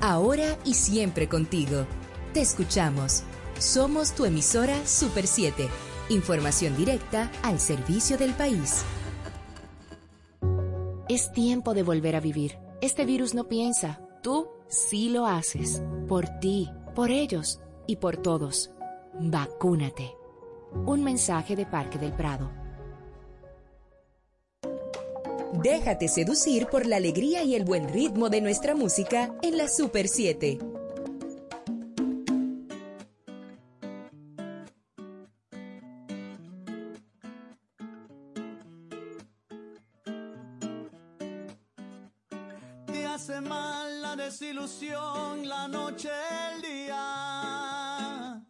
[0.00, 1.86] Ahora y siempre contigo.
[2.32, 3.24] Te escuchamos.
[3.58, 5.91] Somos tu emisora Super 7.
[6.08, 8.84] Información directa al servicio del país.
[11.08, 12.58] Es tiempo de volver a vivir.
[12.80, 14.00] Este virus no piensa.
[14.22, 15.82] Tú sí lo haces.
[16.08, 18.70] Por ti, por ellos y por todos.
[19.14, 20.14] Vacúnate.
[20.86, 22.50] Un mensaje de Parque del Prado.
[25.62, 30.08] Déjate seducir por la alegría y el buen ritmo de nuestra música en la Super
[30.08, 30.58] 7.
[45.44, 46.08] La noche,
[46.54, 48.40] el día.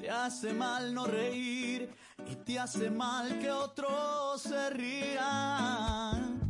[0.00, 1.90] Te hace mal no reír
[2.30, 6.40] y te hace mal que otros se rían.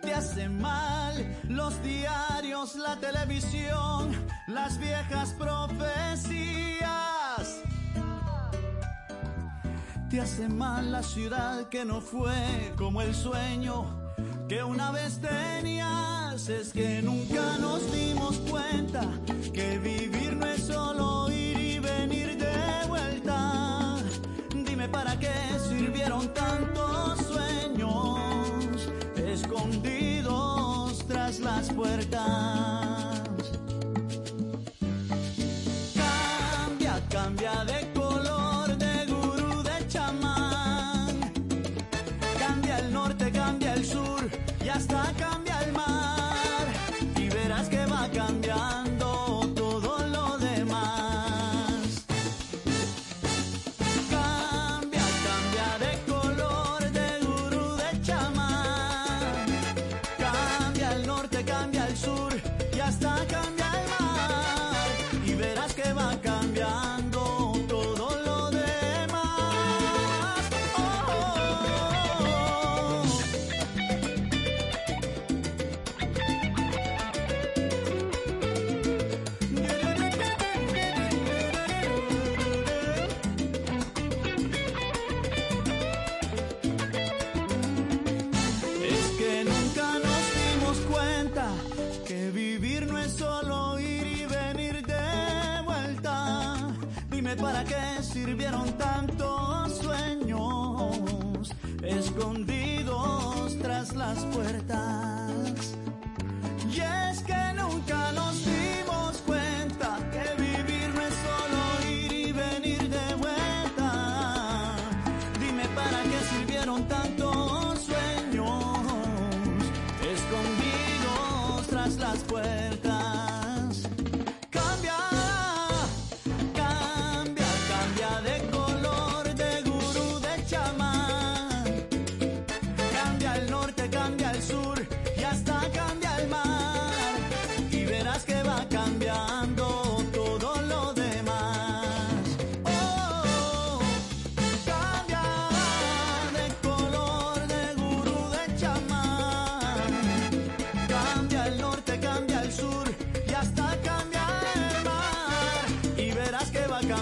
[0.00, 4.10] Te hace mal los diarios, la televisión,
[4.46, 6.88] las viejas profecías.
[10.08, 13.97] Te hace mal la ciudad que no fue como el sueño
[14.48, 16.48] que una vez tenías.
[16.48, 19.02] Es que nunca nos dimos cuenta
[19.52, 23.96] que vivir no es solo ir y venir de vuelta.
[24.54, 25.32] Dime para qué
[25.68, 32.67] sirvieron tantos sueños escondidos tras las puertas.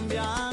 [0.00, 0.45] Verás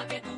[0.00, 0.29] pa' que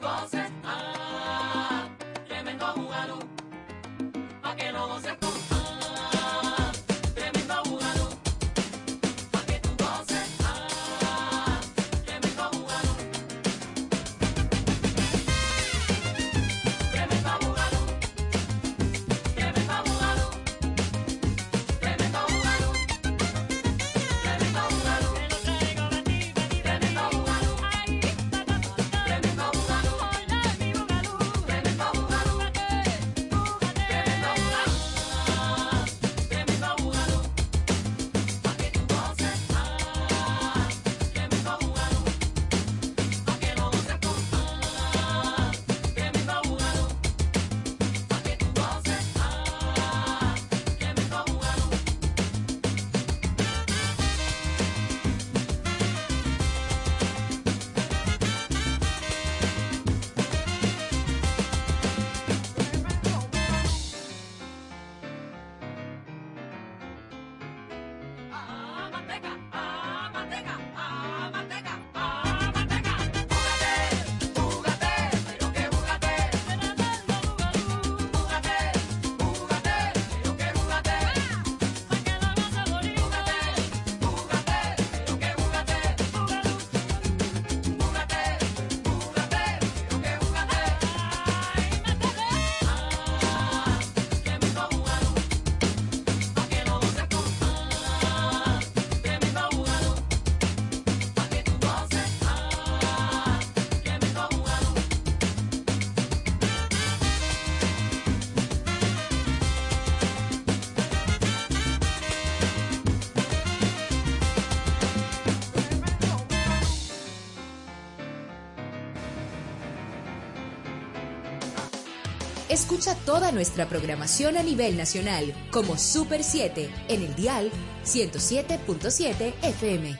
[122.52, 127.50] Escucha toda nuestra programación a nivel nacional como Super 7 en el dial
[127.82, 129.98] 107.7 FM.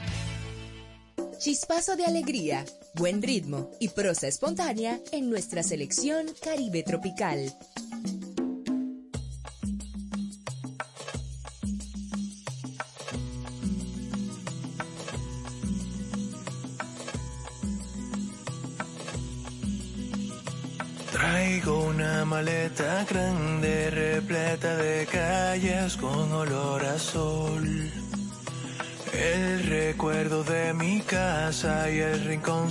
[1.39, 7.55] Chispazo de alegría, buen ritmo y prosa espontánea en nuestra selección Caribe Tropical.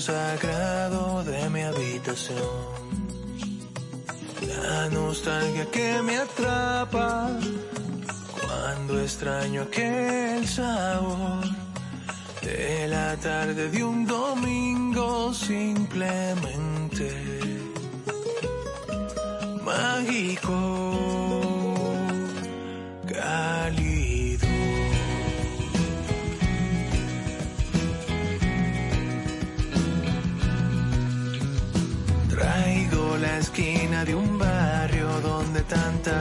[0.01, 2.37] Sagrado de mi habitación.
[4.47, 7.29] La nostalgia que me atrapa
[8.41, 11.43] cuando extraño aquel sabor
[12.41, 14.60] de la tarde de un domingo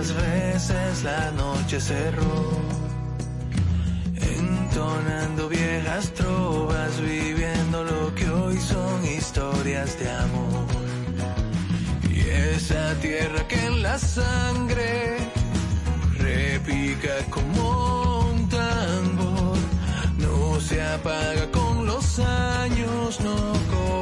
[0.01, 2.51] tantas veces la noche cerró.
[4.17, 10.67] Entonando viejas trovas, viviendo lo que hoy son historias de amor.
[12.11, 15.19] Y esa tierra que en la sangre
[16.19, 19.59] repica como un tambor,
[20.19, 23.37] no se apaga con los años, no
[23.71, 24.00] conoce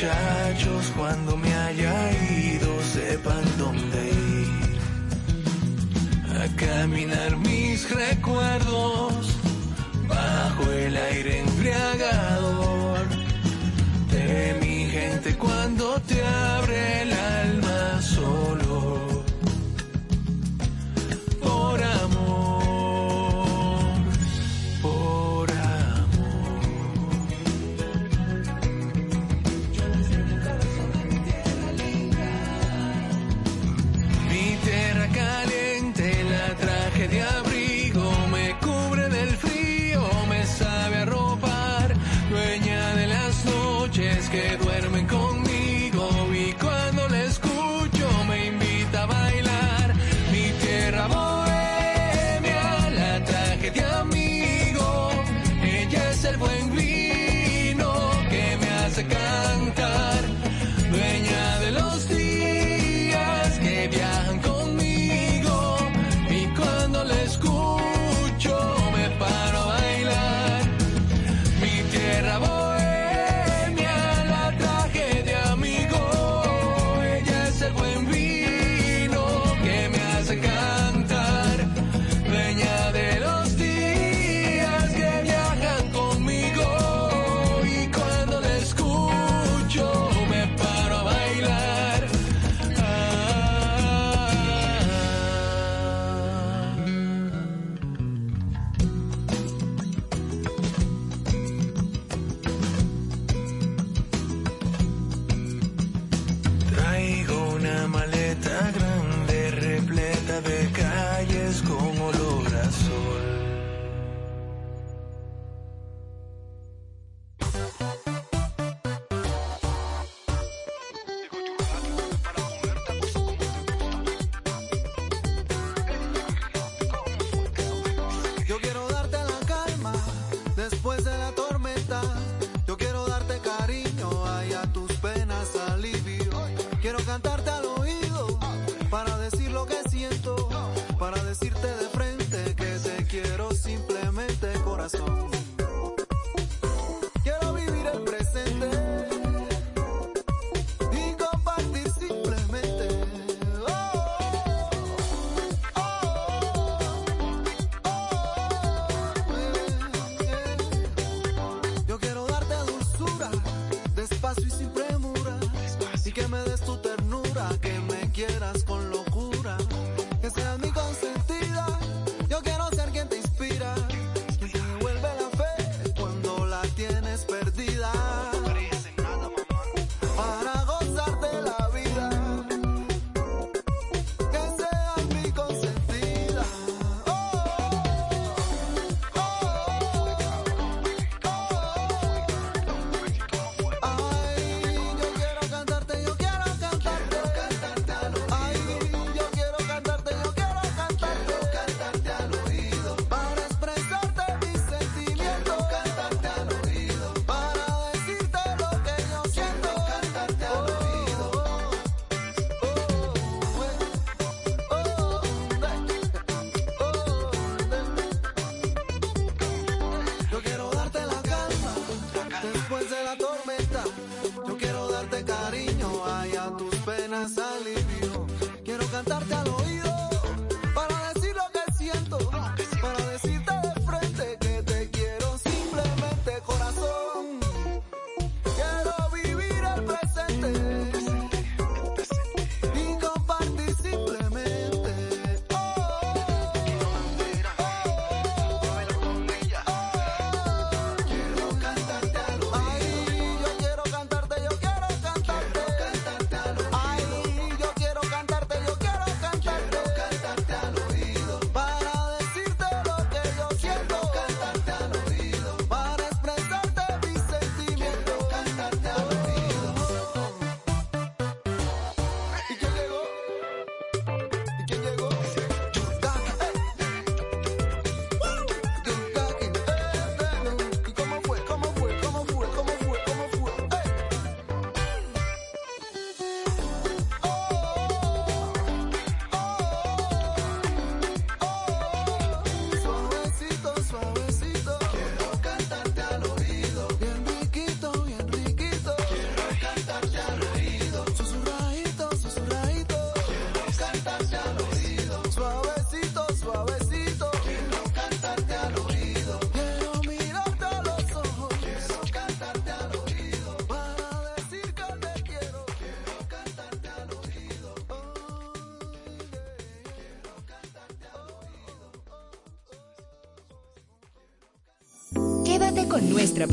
[0.00, 4.78] muchachos cuando me haya ido sepan dónde ir.
[6.40, 9.26] A caminar mis recuerdos
[10.06, 13.08] bajo el aire embriagador
[14.12, 16.67] de mi gente cuando te abre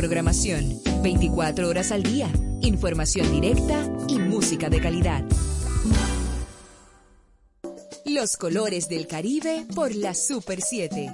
[0.06, 2.30] programación, 24 horas al día,
[2.62, 5.24] información directa y música de calidad.
[8.06, 11.12] Los colores del Caribe por la Super 7.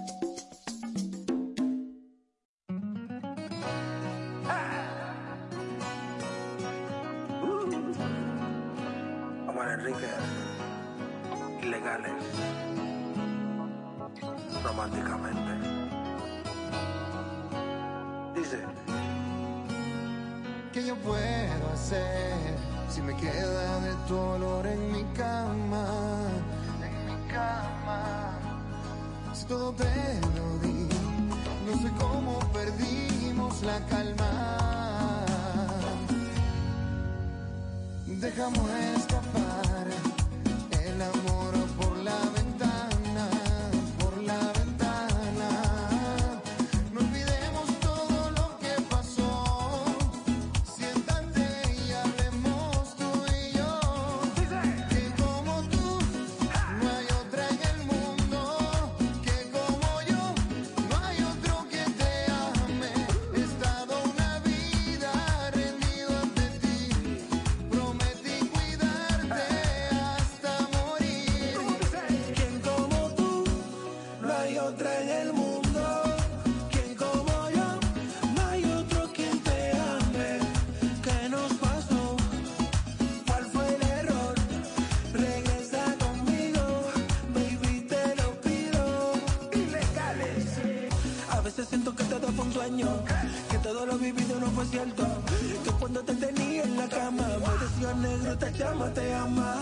[98.82, 99.61] Llámate a más.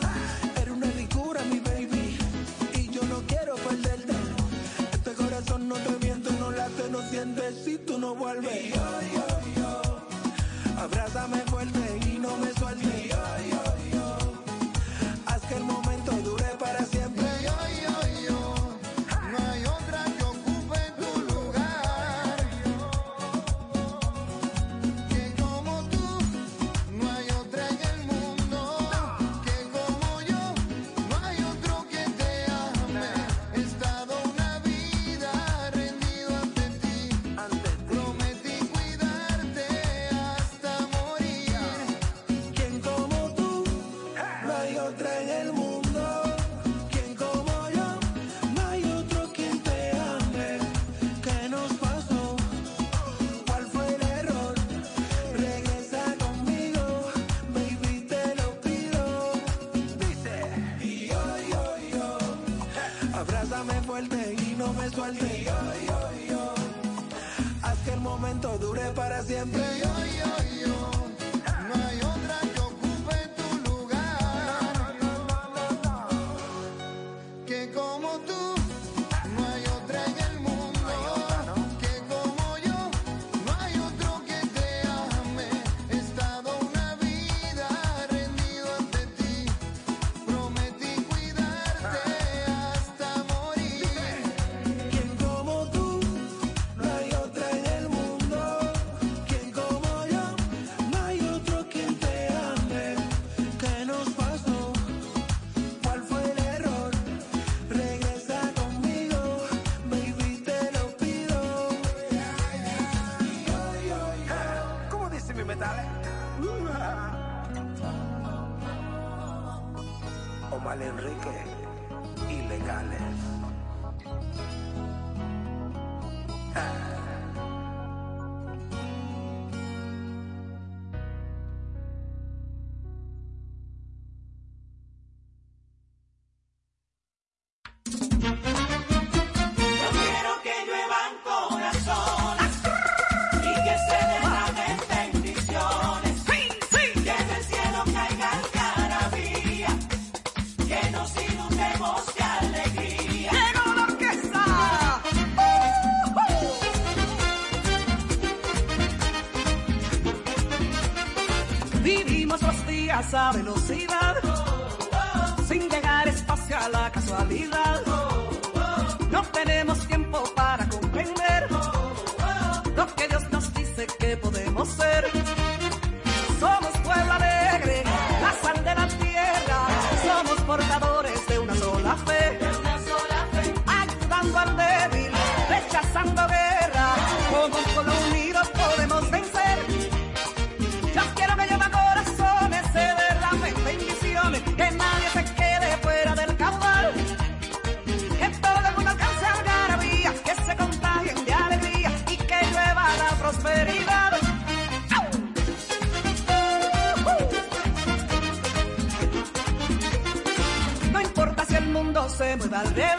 [212.40, 212.99] Mundo se mueve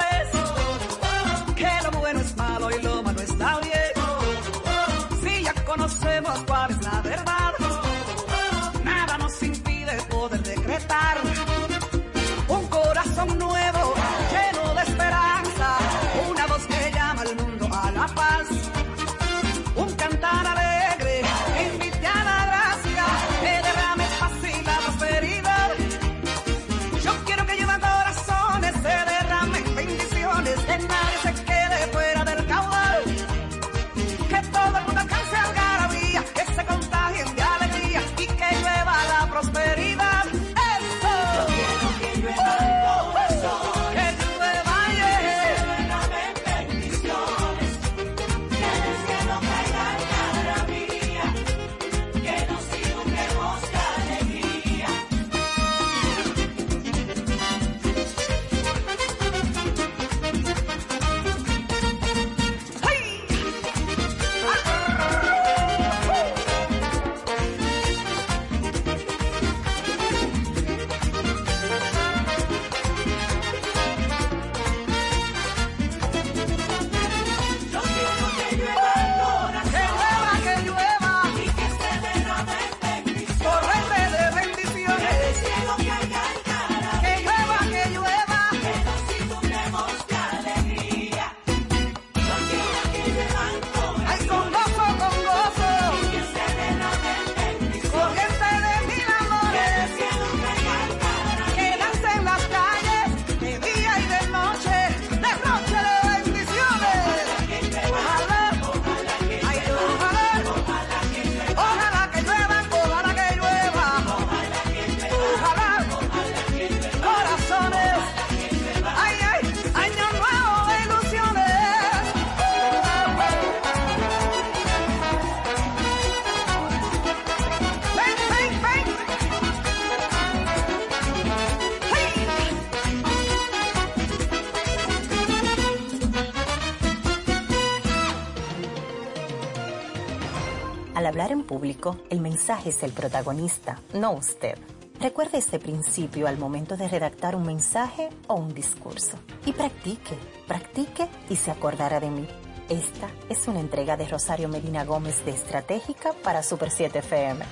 [142.09, 144.57] el mensaje es el protagonista, no usted.
[144.99, 149.17] Recuerde este principio al momento de redactar un mensaje o un discurso.
[149.47, 150.17] Y practique,
[150.47, 152.27] practique y se acordará de mí.
[152.69, 157.45] Esta es una entrega de Rosario Medina Gómez de Estratégica para Super 7 FM.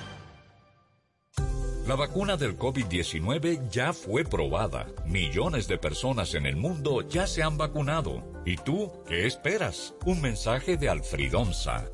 [1.87, 4.85] La vacuna del COVID-19 ya fue probada.
[5.05, 8.23] Millones de personas en el mundo ya se han vacunado.
[8.45, 9.95] ¿Y tú qué esperas?
[10.05, 11.89] Un mensaje de Alfridonza.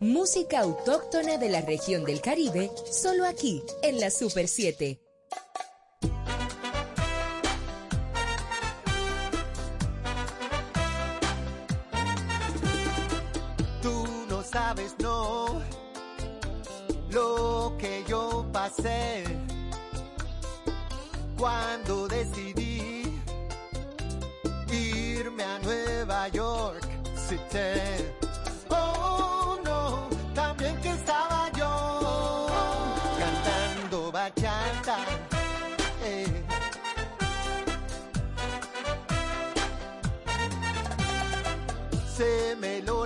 [0.00, 5.00] Música autóctona de la región del Caribe, solo aquí, en la Super 7.
[13.82, 15.60] Tú no sabes, no,
[17.10, 19.24] lo que yo pasé
[21.36, 23.02] cuando decidí
[24.70, 26.86] irme a Nueva York
[27.28, 28.17] City.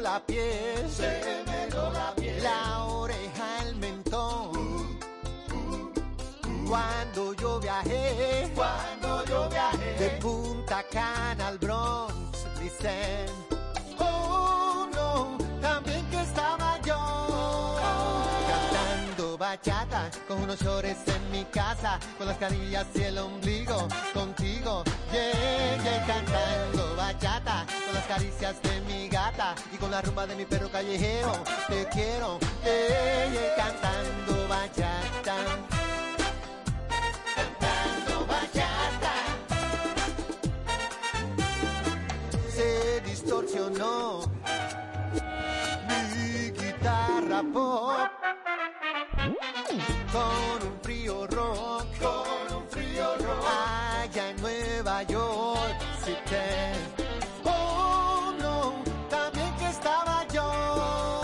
[0.03, 4.99] La piel, se me heló la piel, la oreja, el mentón.
[6.69, 13.31] Cuando yo viajé, cuando yo viajé, de Punta Cana al Bronx, dicen,
[20.27, 26.97] con unos shorts en mi casa, con las carillas y el ombligo, contigo, yeah, cantando
[26.97, 31.32] bachata con las caricias de mi gata y con la rumba de mi perro callejero,
[31.69, 35.36] te quiero, yeah, cantando bachata.
[37.35, 39.15] Cantando bachata.
[42.55, 44.20] Se distorsionó
[45.89, 48.12] mi guitarra pop
[50.13, 53.47] con un frío rock, con un frío rock
[54.03, 57.05] allá en Nueva York City.
[57.45, 58.75] Oh no,
[59.09, 61.23] también que estaba yo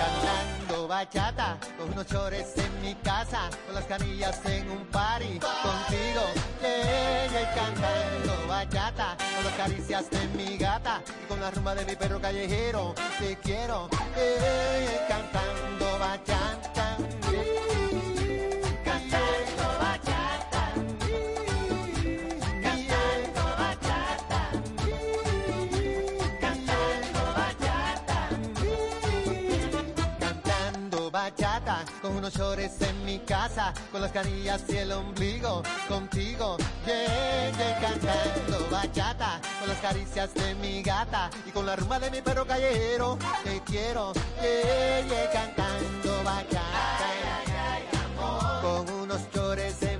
[0.00, 6.22] cantando bachata con unos chores en mi casa, con las canillas en un party contigo,
[6.62, 11.84] yeah, yeah, cantando bachata con las caricias de mi gata y con la rumba de
[11.84, 12.94] mi perro callejero.
[13.18, 16.65] Te quiero, yeah, cantando bachata.
[32.26, 38.68] Unos shorts en mi casa, con las canillas y el ombligo, contigo, yeah, yeah, cantando
[38.68, 43.16] bachata, con las caricias de mi gata y con la rumba de mi perro callejero,
[43.44, 44.12] te quiero,
[44.42, 47.12] yeah, yeah, cantando bachata,
[48.60, 49.95] con unos chores en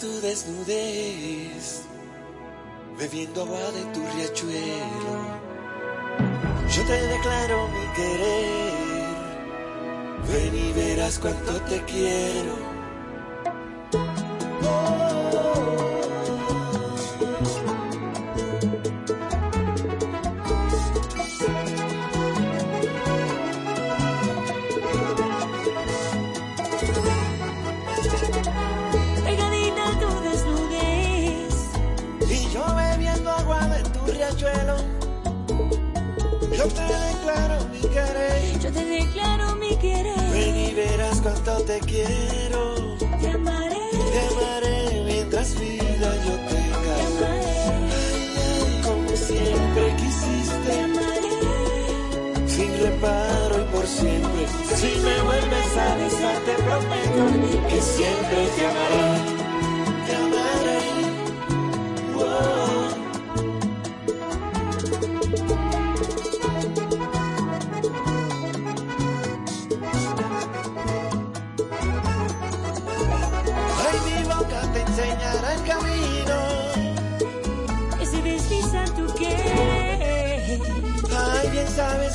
[0.00, 1.82] tu desnudez,
[2.98, 5.16] bebiendo agua de tu riachuelo.
[6.70, 8.72] Yo te declaro mi querer,
[10.28, 12.54] ven y verás cuánto te quiero.
[13.90, 15.97] Pegadita
[36.58, 38.58] yo te declaro mi querer.
[38.58, 40.30] Yo te declaro mi querer.
[40.32, 42.96] Ven y verás cuánto te quiero.
[43.20, 43.86] Te amaré.
[44.12, 46.94] Te amaré mientras vida yo tenga.
[46.98, 47.52] Te amaré.
[48.82, 50.66] Como siempre quisiste.
[50.66, 51.36] Te amaré.
[52.48, 54.46] Sin reparo y por siempre.
[54.80, 59.37] Si me vuelves a besar, te prometo que siempre te amaré.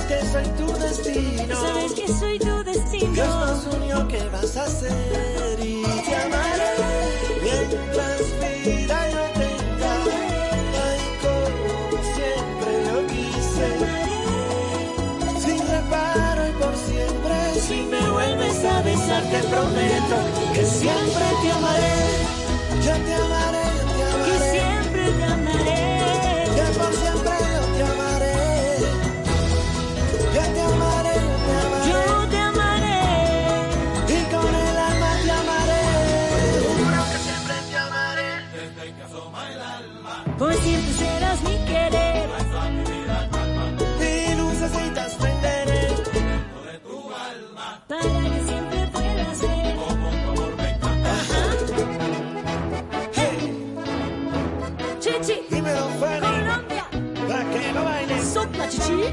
[0.08, 1.56] Que soy tu destino.
[1.56, 3.14] Sabes que soy tu destino.
[3.14, 5.60] Dios nos unió, ¿qué vas a hacer?
[5.60, 6.74] Y te amaré
[7.42, 8.22] mientras
[8.66, 9.94] vida yo tenga.
[10.86, 13.68] Ay, como siempre lo quise.
[15.46, 17.36] Sin reparo y por siempre.
[17.60, 20.18] Si me vuelves a besar, te prometo
[20.54, 21.98] que siempre te amaré.
[22.84, 23.73] Yo te amaré, yo te amaré.
[58.58, 59.04] 那几句。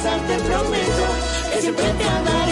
[0.00, 1.06] Besar, te prometo
[1.52, 2.50] que siempre te amaré.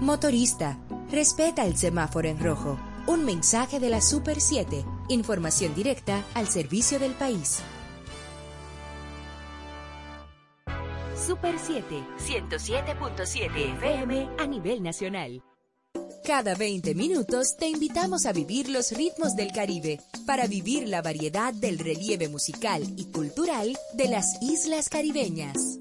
[0.00, 0.78] Motorista,
[1.14, 2.78] respeta el semáforo en rojo.
[3.06, 4.84] Un mensaje de la Super 7.
[5.08, 7.60] Información directa al servicio del país.
[11.26, 11.84] Super 7,
[12.18, 15.42] 107.7 FM a nivel nacional.
[16.24, 21.52] Cada 20 minutos te invitamos a vivir los ritmos del Caribe para vivir la variedad
[21.54, 25.78] del relieve musical y cultural de las islas caribeñas.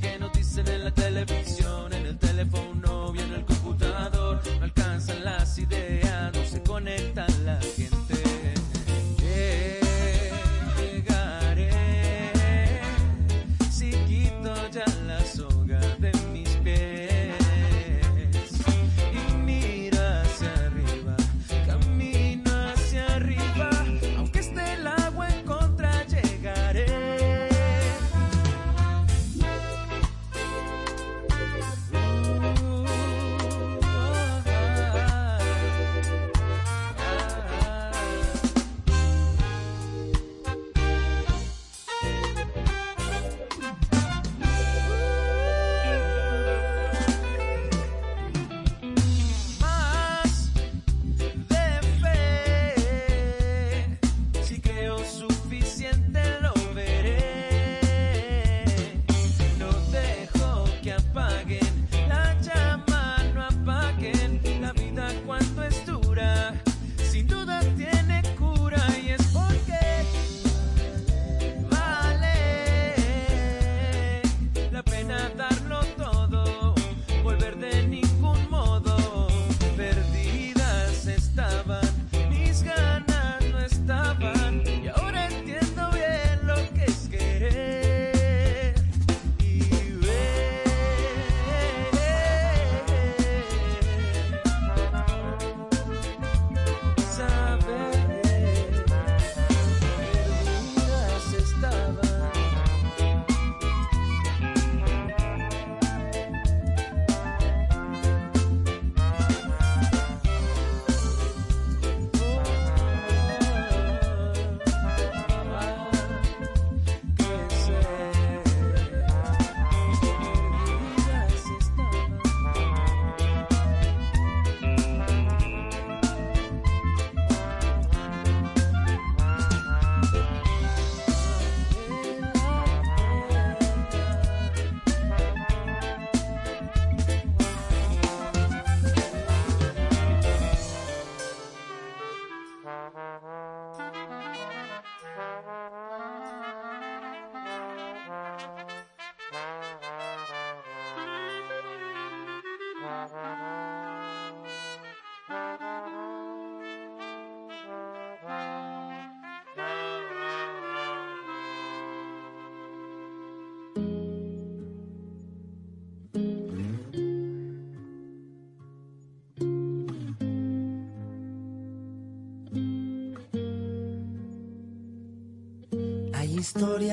[0.00, 3.12] que nos dicen en la televisión, en el teléfono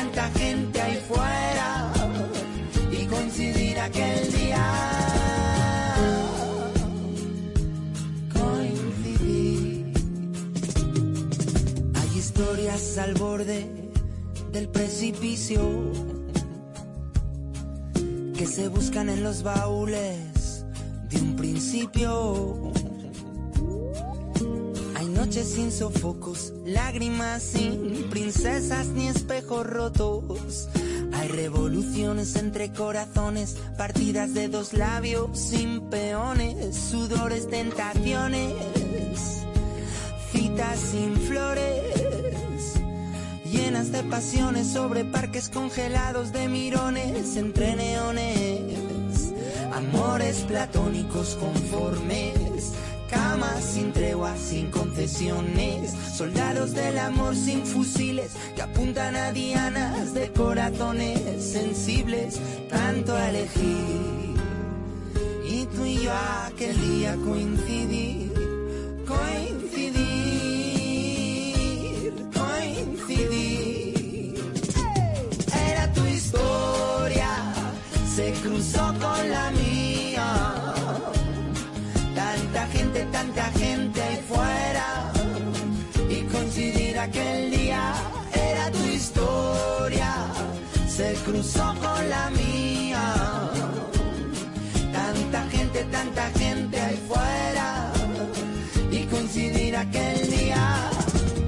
[0.00, 1.92] tanta gente ahí fuera
[2.90, 4.64] y coincidir aquel día.
[8.32, 9.92] Coincidir.
[11.94, 13.66] Hay historias al borde
[14.52, 15.60] del precipicio
[18.36, 20.64] que se buscan en los baúles
[21.10, 22.72] de un principio.
[25.30, 30.68] Noches sin sofocos, lágrimas sin princesas ni espejos rotos.
[31.12, 38.54] Hay revoluciones entre corazones, partidas de dos labios sin peones, sudores, tentaciones,
[40.32, 42.74] citas sin flores,
[43.44, 49.32] llenas de pasiones sobre parques congelados de mirones entre neones,
[49.72, 52.39] amores platónicos conformes.
[53.60, 61.20] Sin tregua, sin concesiones, soldados del amor sin fusiles que apuntan a dianas de corazones
[61.44, 64.34] sensibles, tanto a elegir.
[65.48, 66.12] Y tú y yo
[66.46, 68.32] aquel día coincidir,
[69.06, 69.59] coincidir,
[91.30, 93.14] cruzó con la mía.
[94.92, 97.92] Tanta gente, tanta gente ahí fuera.
[98.90, 100.90] Y coincidir aquel día.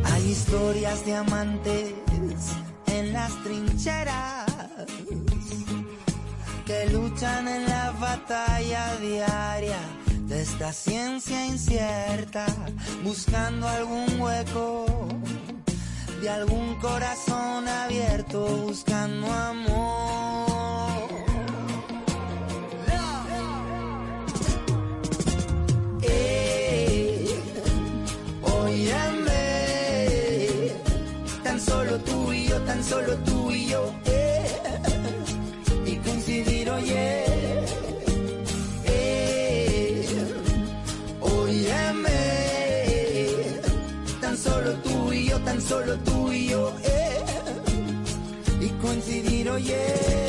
[0.04, 1.94] Hay historias de amantes
[2.86, 4.46] en las trincheras
[6.64, 9.80] que luchan en la batalla diaria
[10.28, 12.46] de esta ciencia incierta,
[13.02, 14.86] buscando algún hueco
[16.22, 19.82] de algún corazón abierto, buscando amor.
[26.02, 27.26] Eh,
[28.62, 29.40] óyeme,
[31.42, 33.31] tan solo tú y yo, tan solo tú
[49.62, 50.21] coincidir,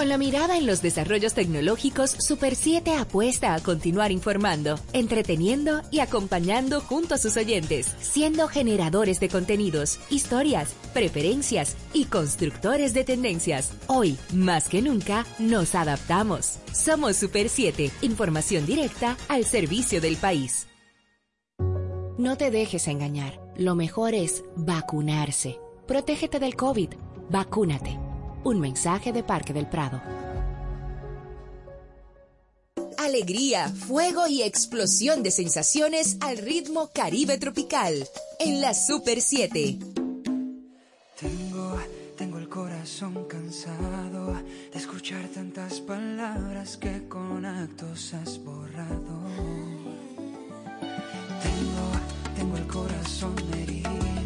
[0.00, 6.00] Con la mirada en los desarrollos tecnológicos, Super 7 apuesta a continuar informando, entreteniendo y
[6.00, 13.74] acompañando junto a sus oyentes, siendo generadores de contenidos, historias, preferencias y constructores de tendencias.
[13.88, 16.60] Hoy, más que nunca, nos adaptamos.
[16.72, 20.66] Somos Super 7, información directa al servicio del país.
[22.16, 23.38] No te dejes engañar.
[23.54, 25.58] Lo mejor es vacunarse.
[25.86, 26.88] Protégete del COVID.
[27.28, 28.09] Vacúnate.
[28.42, 30.00] Un mensaje de Parque del Prado.
[32.96, 38.08] Alegría, fuego y explosión de sensaciones al ritmo caribe tropical.
[38.38, 39.78] En la Super 7.
[41.20, 41.76] Tengo,
[42.16, 44.32] tengo el corazón cansado
[44.72, 49.20] de escuchar tantas palabras que con actos has borrado.
[51.42, 54.19] Tengo, tengo el corazón herido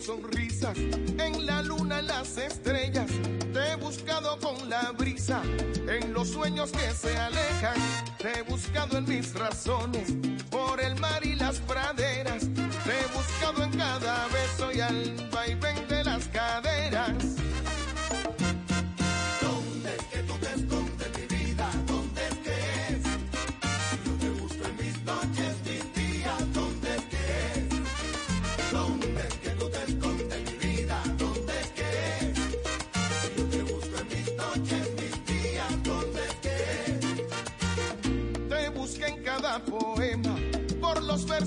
[0.00, 3.10] sonrisas, en la luna, las estrellas.
[3.52, 5.42] Te he buscado con la brisa,
[5.88, 7.76] en los sueños que se alejan.
[8.18, 10.12] Te he buscado en mis razones,
[10.50, 12.44] por el mar y las praderas.
[12.84, 15.28] Te he buscado en cada beso y al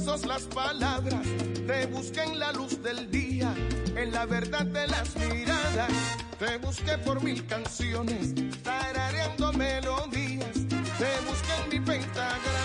[0.10, 1.26] versos, las palabras,
[1.68, 3.54] te busqué en la luz del día,
[3.96, 5.92] en la verdad de las miradas,
[6.38, 8.34] te busqué por mil canciones,
[8.64, 10.54] tarareando melodías,
[10.98, 12.59] te busqué en mi pentagrama.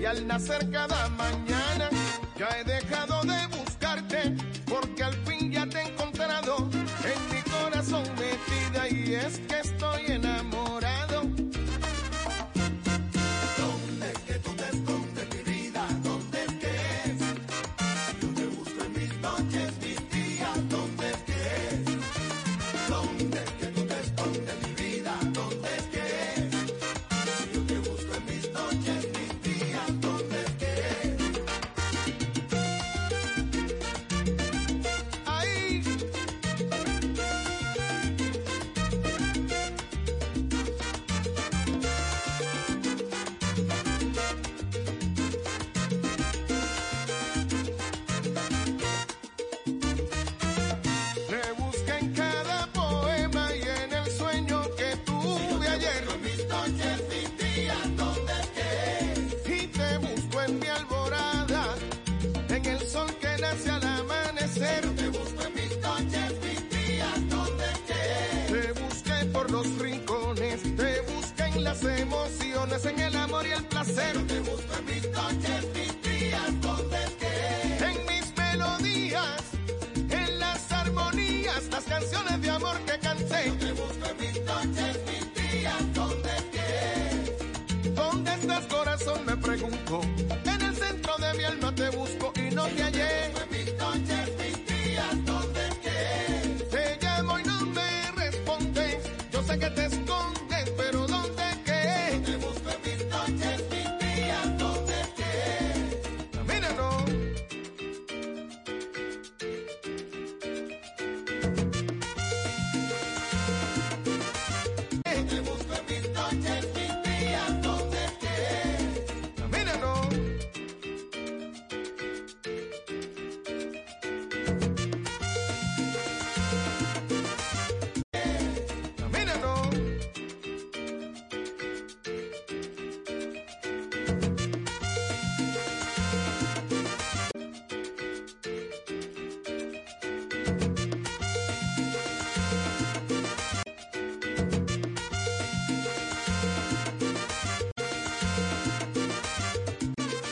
[0.00, 1.90] y al nacer cada mañana
[2.38, 3.19] ya he dejado